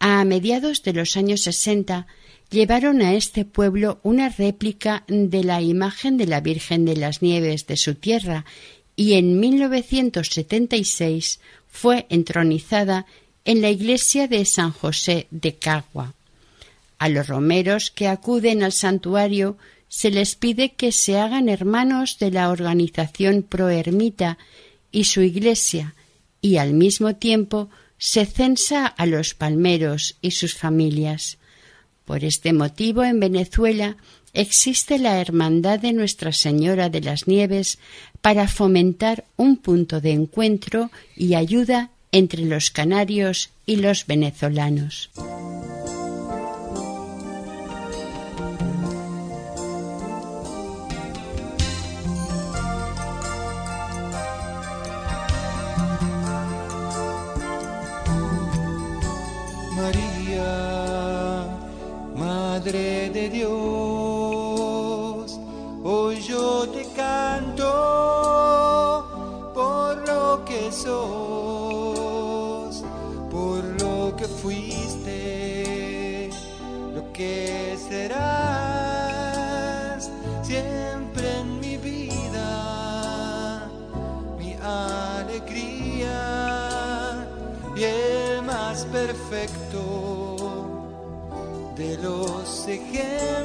a 0.00 0.24
mediados 0.24 0.82
de 0.82 0.94
los 0.94 1.16
años 1.16 1.42
sesenta, 1.42 2.08
llevaron 2.50 3.02
a 3.02 3.14
este 3.14 3.44
pueblo 3.44 4.00
una 4.02 4.30
réplica 4.30 5.04
de 5.06 5.44
la 5.44 5.60
imagen 5.60 6.16
de 6.16 6.26
la 6.26 6.40
Virgen 6.40 6.86
de 6.86 6.96
las 6.96 7.22
Nieves 7.22 7.66
de 7.66 7.76
su 7.76 7.94
tierra 7.94 8.44
y 8.96 9.14
en 9.14 9.40
1976 9.40 11.40
fue 11.68 12.06
entronizada 12.08 13.06
en 13.44 13.60
la 13.60 13.70
iglesia 13.70 14.28
de 14.28 14.44
San 14.44 14.70
José 14.72 15.26
de 15.30 15.56
Cagua. 15.56 16.14
A 16.98 17.08
los 17.08 17.26
romeros 17.26 17.90
que 17.90 18.06
acuden 18.08 18.62
al 18.62 18.72
santuario 18.72 19.56
se 19.94 20.10
les 20.10 20.34
pide 20.34 20.72
que 20.72 20.90
se 20.90 21.20
hagan 21.20 21.48
hermanos 21.48 22.18
de 22.18 22.32
la 22.32 22.50
organización 22.50 23.44
Proermita 23.44 24.38
y 24.90 25.04
su 25.04 25.22
iglesia, 25.22 25.94
y 26.40 26.56
al 26.56 26.74
mismo 26.74 27.14
tiempo 27.14 27.70
se 27.96 28.26
censa 28.26 28.86
a 28.86 29.06
los 29.06 29.34
palmeros 29.34 30.16
y 30.20 30.32
sus 30.32 30.54
familias. 30.54 31.38
Por 32.04 32.24
este 32.24 32.52
motivo 32.52 33.04
en 33.04 33.20
Venezuela 33.20 33.96
existe 34.32 34.98
la 34.98 35.20
Hermandad 35.20 35.78
de 35.78 35.92
Nuestra 35.92 36.32
Señora 36.32 36.88
de 36.88 37.00
las 37.00 37.28
Nieves 37.28 37.78
para 38.20 38.48
fomentar 38.48 39.24
un 39.36 39.58
punto 39.58 40.00
de 40.00 40.10
encuentro 40.10 40.90
y 41.16 41.34
ayuda 41.34 41.90
entre 42.10 42.44
los 42.46 42.72
canarios 42.72 43.50
y 43.64 43.76
los 43.76 44.08
venezolanos. 44.08 45.10
Los 92.64 92.68
ejemplos 92.68 93.43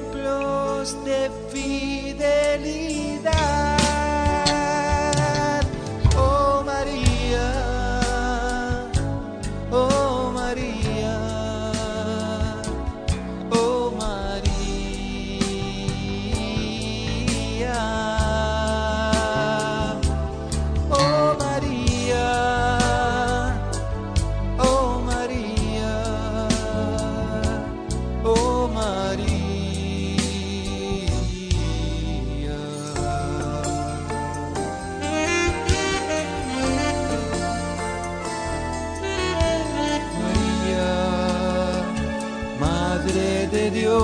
de 43.51 43.71
Dios, 43.71 43.99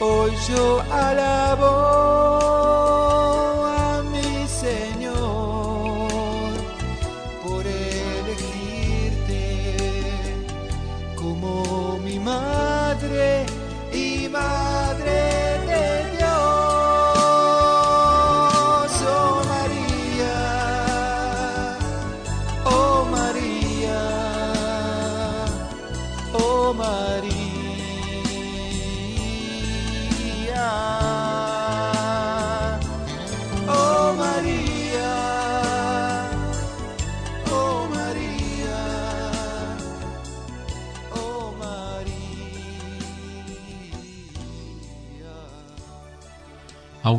hoy 0.00 0.32
yo 0.48 0.82
alabo 0.90 2.13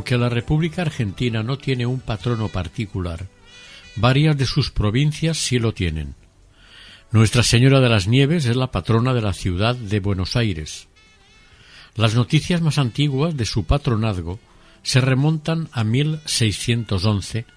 Aunque 0.06 0.20
la 0.20 0.30
República 0.30 0.84
Argentina 0.84 1.42
no 1.42 1.58
tiene 1.58 1.88
un 1.88 2.00
patrono 2.00 2.50
particular, 2.50 3.26
varias 3.96 4.38
de 4.38 4.46
sus 4.46 4.70
provincias 4.70 5.36
sí 5.40 5.58
lo 5.58 5.74
tienen. 5.74 6.14
Nuestra 7.10 7.42
Señora 7.42 7.80
de 7.80 7.90
las 7.90 8.06
Nieves 8.06 8.46
es 8.46 8.56
la 8.56 8.70
patrona 8.70 9.16
de 9.16 9.24
la 9.24 9.34
ciudad 9.34 9.76
de 9.76 10.00
Buenos 10.00 10.36
Aires. 10.36 10.88
Las 11.96 12.14
noticias 12.14 12.62
más 12.62 12.78
antiguas 12.78 13.36
de 13.36 13.48
su 13.48 13.64
patronazgo 13.64 14.40
se 14.84 15.02
remontan 15.02 15.70
a 15.72 15.84
1611, 15.84 17.48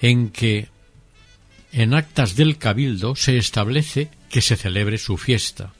en 0.00 0.30
que 0.30 0.66
en 1.70 1.94
actas 1.94 2.34
del 2.34 2.58
Cabildo 2.58 3.14
se 3.14 3.38
establece 3.38 4.10
que 4.28 4.42
se 4.42 4.56
celebre 4.56 4.98
su 4.98 5.16
fiesta. 5.18 5.72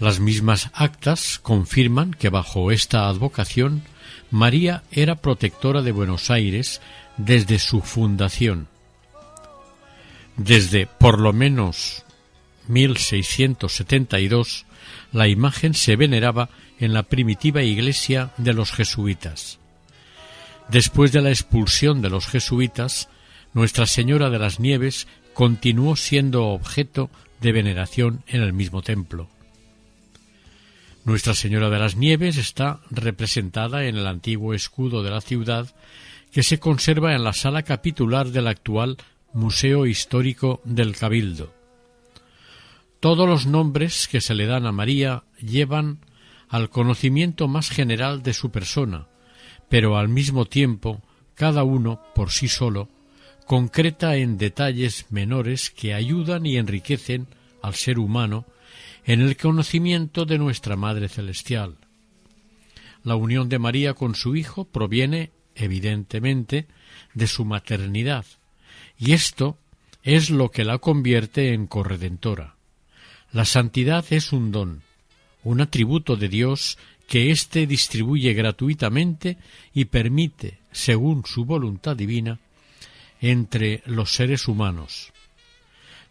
Las 0.00 0.18
mismas 0.18 0.70
actas 0.74 1.38
confirman 1.38 2.10
que 2.10 2.30
bajo 2.30 2.72
esta 2.72 3.06
advocación 3.06 3.84
María 4.30 4.82
era 4.90 5.16
protectora 5.16 5.82
de 5.82 5.92
Buenos 5.92 6.30
Aires 6.30 6.80
desde 7.16 7.58
su 7.58 7.80
fundación. 7.80 8.68
Desde 10.36 10.86
por 10.86 11.18
lo 11.18 11.32
menos 11.32 12.04
1672 12.68 14.66
la 15.12 15.28
imagen 15.28 15.74
se 15.74 15.96
veneraba 15.96 16.48
en 16.78 16.92
la 16.92 17.04
primitiva 17.04 17.62
iglesia 17.62 18.32
de 18.36 18.52
los 18.52 18.72
jesuitas. 18.72 19.58
Después 20.68 21.12
de 21.12 21.22
la 21.22 21.30
expulsión 21.30 22.02
de 22.02 22.10
los 22.10 22.26
jesuitas, 22.26 23.08
Nuestra 23.54 23.86
Señora 23.86 24.28
de 24.28 24.38
las 24.38 24.60
Nieves 24.60 25.06
continuó 25.32 25.96
siendo 25.96 26.48
objeto 26.48 27.08
de 27.40 27.52
veneración 27.52 28.22
en 28.26 28.42
el 28.42 28.52
mismo 28.52 28.82
templo. 28.82 29.28
Nuestra 31.06 31.34
Señora 31.34 31.70
de 31.70 31.78
las 31.78 31.94
Nieves 31.94 32.36
está 32.36 32.80
representada 32.90 33.84
en 33.84 33.96
el 33.96 34.08
antiguo 34.08 34.54
escudo 34.54 35.04
de 35.04 35.10
la 35.10 35.20
ciudad 35.20 35.72
que 36.32 36.42
se 36.42 36.58
conserva 36.58 37.14
en 37.14 37.22
la 37.22 37.32
sala 37.32 37.62
capitular 37.62 38.26
del 38.30 38.48
actual 38.48 38.96
Museo 39.32 39.86
Histórico 39.86 40.60
del 40.64 40.96
Cabildo. 40.96 41.54
Todos 42.98 43.28
los 43.28 43.46
nombres 43.46 44.08
que 44.08 44.20
se 44.20 44.34
le 44.34 44.46
dan 44.46 44.66
a 44.66 44.72
María 44.72 45.22
llevan 45.40 46.00
al 46.48 46.70
conocimiento 46.70 47.46
más 47.46 47.70
general 47.70 48.24
de 48.24 48.34
su 48.34 48.50
persona, 48.50 49.06
pero 49.68 49.98
al 49.98 50.08
mismo 50.08 50.46
tiempo 50.46 51.02
cada 51.36 51.62
uno 51.62 52.02
por 52.16 52.32
sí 52.32 52.48
solo 52.48 52.88
concreta 53.46 54.16
en 54.16 54.38
detalles 54.38 55.06
menores 55.10 55.70
que 55.70 55.94
ayudan 55.94 56.46
y 56.46 56.56
enriquecen 56.56 57.28
al 57.62 57.74
ser 57.76 58.00
humano 58.00 58.44
en 59.06 59.20
el 59.20 59.36
conocimiento 59.36 60.24
de 60.24 60.36
nuestra 60.36 60.74
Madre 60.74 61.08
Celestial. 61.08 61.76
La 63.04 63.14
unión 63.14 63.48
de 63.48 63.60
María 63.60 63.94
con 63.94 64.16
su 64.16 64.34
Hijo 64.34 64.64
proviene, 64.64 65.30
evidentemente, 65.54 66.66
de 67.14 67.28
su 67.28 67.44
maternidad, 67.44 68.26
y 68.98 69.12
esto 69.12 69.58
es 70.02 70.28
lo 70.28 70.50
que 70.50 70.64
la 70.64 70.78
convierte 70.78 71.54
en 71.54 71.68
corredentora. 71.68 72.56
La 73.30 73.44
santidad 73.44 74.04
es 74.10 74.32
un 74.32 74.50
don, 74.50 74.82
un 75.44 75.60
atributo 75.60 76.16
de 76.16 76.28
Dios 76.28 76.76
que 77.06 77.30
éste 77.30 77.68
distribuye 77.68 78.34
gratuitamente 78.34 79.38
y 79.72 79.84
permite, 79.84 80.58
según 80.72 81.24
su 81.26 81.44
voluntad 81.44 81.94
divina, 81.94 82.40
entre 83.20 83.82
los 83.86 84.12
seres 84.12 84.48
humanos. 84.48 85.12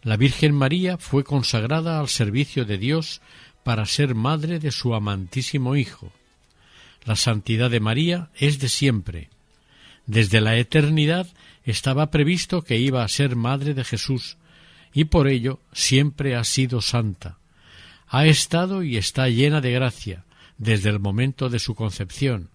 La 0.06 0.16
Virgen 0.16 0.54
María 0.54 0.98
fue 0.98 1.24
consagrada 1.24 1.98
al 1.98 2.06
servicio 2.06 2.64
de 2.64 2.78
Dios 2.78 3.20
para 3.64 3.86
ser 3.86 4.14
madre 4.14 4.60
de 4.60 4.70
su 4.70 4.94
amantísimo 4.94 5.74
Hijo. 5.74 6.12
La 7.04 7.16
santidad 7.16 7.70
de 7.70 7.80
María 7.80 8.30
es 8.36 8.60
de 8.60 8.68
siempre. 8.68 9.30
Desde 10.06 10.40
la 10.40 10.58
eternidad 10.58 11.26
estaba 11.64 12.12
previsto 12.12 12.62
que 12.62 12.78
iba 12.78 13.02
a 13.02 13.08
ser 13.08 13.34
madre 13.34 13.74
de 13.74 13.82
Jesús, 13.82 14.36
y 14.94 15.06
por 15.06 15.26
ello 15.26 15.58
siempre 15.72 16.36
ha 16.36 16.44
sido 16.44 16.80
santa. 16.82 17.38
Ha 18.06 18.26
estado 18.26 18.84
y 18.84 18.98
está 18.98 19.28
llena 19.28 19.60
de 19.60 19.72
gracia 19.72 20.24
desde 20.56 20.88
el 20.88 21.00
momento 21.00 21.48
de 21.48 21.58
su 21.58 21.74
concepción, 21.74 22.50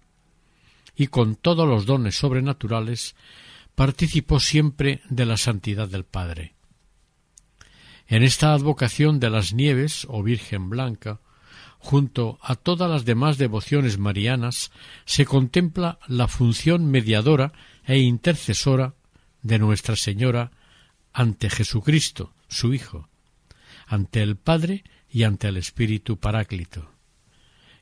y 0.96 1.08
con 1.08 1.36
todos 1.36 1.68
los 1.68 1.84
dones 1.84 2.16
sobrenaturales 2.16 3.14
participó 3.74 4.40
siempre 4.40 5.02
de 5.10 5.26
la 5.26 5.36
santidad 5.36 5.86
del 5.86 6.04
Padre. 6.04 6.54
En 8.06 8.22
esta 8.22 8.52
advocación 8.52 9.20
de 9.20 9.30
las 9.30 9.52
nieves 9.52 10.06
o 10.08 10.22
Virgen 10.22 10.68
Blanca, 10.70 11.20
junto 11.78 12.38
a 12.42 12.54
todas 12.54 12.90
las 12.90 13.04
demás 13.04 13.38
devociones 13.38 13.98
marianas, 13.98 14.70
se 15.04 15.24
contempla 15.24 15.98
la 16.06 16.28
función 16.28 16.90
mediadora 16.90 17.52
e 17.84 17.98
intercesora 17.98 18.94
de 19.42 19.58
Nuestra 19.58 19.96
Señora 19.96 20.52
ante 21.12 21.50
Jesucristo, 21.50 22.32
su 22.48 22.72
Hijo, 22.72 23.08
ante 23.86 24.22
el 24.22 24.36
Padre 24.36 24.84
y 25.10 25.24
ante 25.24 25.48
el 25.48 25.56
Espíritu 25.56 26.18
Paráclito, 26.18 26.90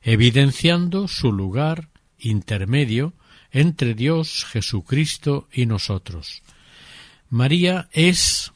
evidenciando 0.02 1.06
su 1.06 1.32
lugar 1.32 1.90
intermedio 2.18 3.12
entre 3.52 3.94
Dios, 3.94 4.46
Jesucristo 4.46 5.48
y 5.52 5.66
nosotros. 5.66 6.42
María 7.28 7.88
es, 7.92 8.52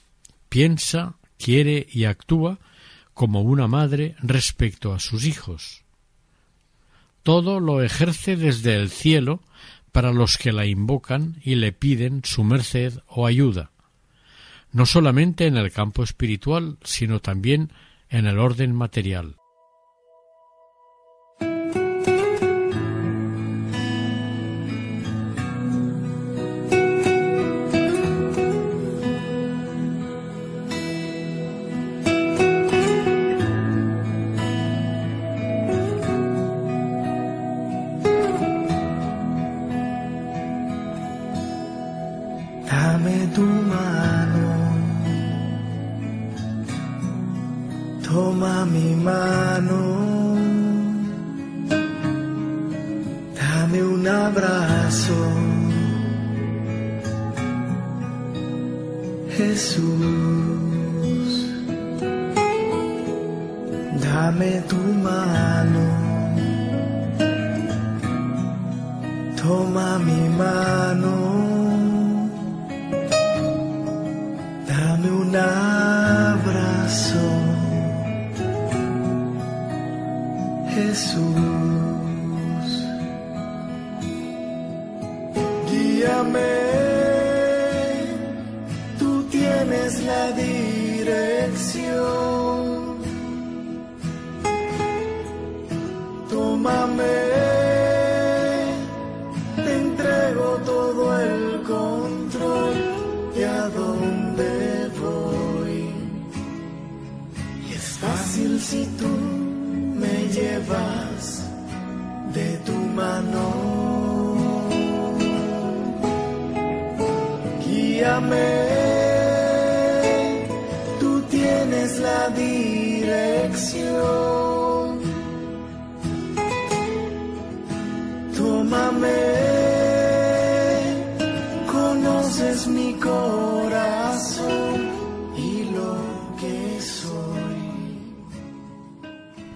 piensa, 0.49 1.17
quiere 1.39 1.87
y 1.91 2.05
actúa 2.05 2.59
como 3.13 3.43
una 3.43 3.69
madre 3.69 4.17
respecto 4.21 4.93
a 4.93 4.99
sus 4.99 5.25
hijos. 5.25 5.85
Todo 7.23 7.61
lo 7.61 7.83
ejerce 7.83 8.37
desde 8.37 8.77
el 8.77 8.91
cielo 8.91 9.41
para 9.93 10.13
los 10.13 10.37
que 10.37 10.53
la 10.53 10.67
invocan 10.67 11.41
y 11.43 11.55
le 11.55 11.73
piden 11.73 12.23
su 12.25 12.45
merced 12.45 12.99
o 13.07 13.27
ayuda, 13.27 13.71
no 14.73 14.87
solamente 14.87 15.47
en 15.47 15.57
el 15.57 15.73
campo 15.73 16.03
espiritual, 16.03 16.79
sino 16.83 17.21
también 17.21 17.73
en 18.11 18.27
el 18.27 18.39
orden 18.39 18.75
material. 18.75 19.37
La 90.05 90.33
dirección. 90.33 92.24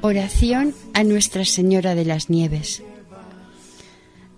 Oración 0.08 0.74
a 0.94 1.04
Nuestra 1.04 1.44
Señora 1.44 1.94
de 1.94 2.06
las 2.06 2.30
Nieves. 2.30 2.82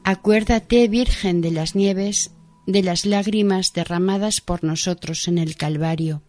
Acuérdate, 0.03 0.89
Virgen 0.89 1.43
de 1.43 1.53
las 1.53 1.77
Nieves, 1.77 2.33
de 2.67 2.83
las 2.83 3.07
lágrimas 3.07 3.73
derramadas 3.73 4.41
por 4.41 4.65
nosotros 4.65 5.29
en 5.29 5.39
el 5.39 5.55
Calvario. 5.55 6.23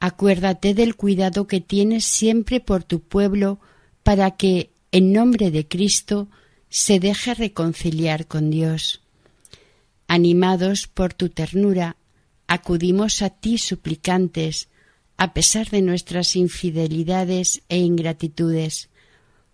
Acuérdate 0.00 0.74
del 0.74 0.96
cuidado 0.96 1.46
que 1.46 1.62
tienes 1.62 2.04
siempre 2.04 2.60
por 2.60 2.84
tu 2.84 3.00
pueblo 3.00 3.58
para 4.02 4.32
que, 4.32 4.68
en 4.92 5.14
nombre 5.14 5.50
de 5.50 5.66
Cristo, 5.66 6.28
se 6.68 7.00
deje 7.00 7.32
reconciliar 7.32 8.26
con 8.26 8.50
Dios. 8.50 9.00
Animados 10.08 10.88
por 10.88 11.14
tu 11.14 11.30
ternura, 11.30 11.96
acudimos 12.48 13.22
a 13.22 13.30
ti 13.30 13.56
suplicantes, 13.56 14.68
a 15.16 15.32
pesar 15.32 15.70
de 15.70 15.82
nuestras 15.82 16.36
infidelidades 16.36 17.62
e 17.68 17.78
ingratitudes. 17.78 18.88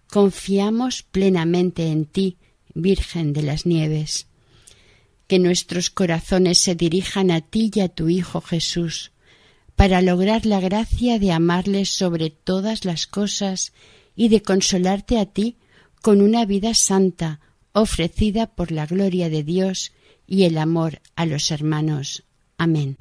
Confiamos 0.09 1.03
plenamente 1.03 1.89
en 1.89 2.05
ti, 2.07 2.37
Virgen 2.75 3.33
de 3.33 3.43
las 3.43 3.67
Nieves. 3.67 4.27
Que 5.27 5.39
nuestros 5.39 5.91
corazones 5.91 6.59
se 6.59 6.75
dirijan 6.75 7.31
a 7.31 7.41
ti 7.41 7.71
y 7.75 7.81
a 7.81 7.89
tu 7.89 8.09
Hijo 8.09 8.41
Jesús, 8.41 9.13
para 9.77 10.03
lograr 10.03 10.45
la 10.47 10.61
gracia 10.61 11.19
de 11.19 11.33
amarles 11.33 11.89
sobre 11.89 12.31
todas 12.31 12.85
las 12.85 13.07
cosas 13.07 13.73
y 14.15 14.29
de 14.29 14.43
consolarte 14.43 15.19
a 15.19 15.27
ti 15.27 15.57
con 16.03 16.21
una 16.21 16.45
vida 16.45 16.75
santa 16.75 17.41
ofrecida 17.73 18.47
por 18.47 18.71
la 18.71 18.87
gloria 18.87 19.31
de 19.31 19.43
Dios 19.43 19.93
y 20.27 20.45
el 20.45 20.59
amor 20.59 21.01
a 21.17 21.27
los 21.27 21.51
hermanos. 21.51 22.25
Amén. 22.59 22.97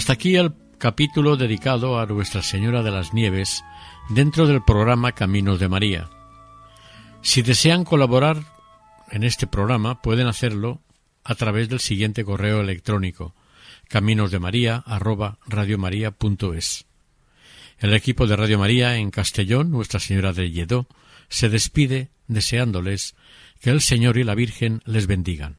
Hasta 0.00 0.14
aquí 0.14 0.36
el 0.36 0.54
capítulo 0.78 1.36
dedicado 1.36 2.00
a 2.00 2.06
Nuestra 2.06 2.42
Señora 2.42 2.82
de 2.82 2.90
las 2.90 3.12
Nieves 3.12 3.62
dentro 4.08 4.46
del 4.46 4.64
programa 4.64 5.12
Caminos 5.12 5.60
de 5.60 5.68
María. 5.68 6.08
Si 7.20 7.42
desean 7.42 7.84
colaborar 7.84 8.38
en 9.10 9.24
este 9.24 9.46
programa 9.46 10.00
pueden 10.00 10.26
hacerlo 10.26 10.80
a 11.22 11.34
través 11.34 11.68
del 11.68 11.80
siguiente 11.80 12.24
correo 12.24 12.62
electrónico 12.62 13.34
caminosdemaria@radiomaria.es. 13.88 16.86
El 17.78 17.92
equipo 17.92 18.26
de 18.26 18.36
Radio 18.36 18.58
María 18.58 18.96
en 18.96 19.10
Castellón, 19.10 19.70
Nuestra 19.70 20.00
Señora 20.00 20.32
de 20.32 20.50
Lledó, 20.50 20.86
se 21.28 21.50
despide 21.50 22.08
deseándoles 22.26 23.16
que 23.60 23.68
el 23.68 23.82
Señor 23.82 24.16
y 24.16 24.24
la 24.24 24.34
Virgen 24.34 24.80
les 24.86 25.06
bendigan. 25.06 25.58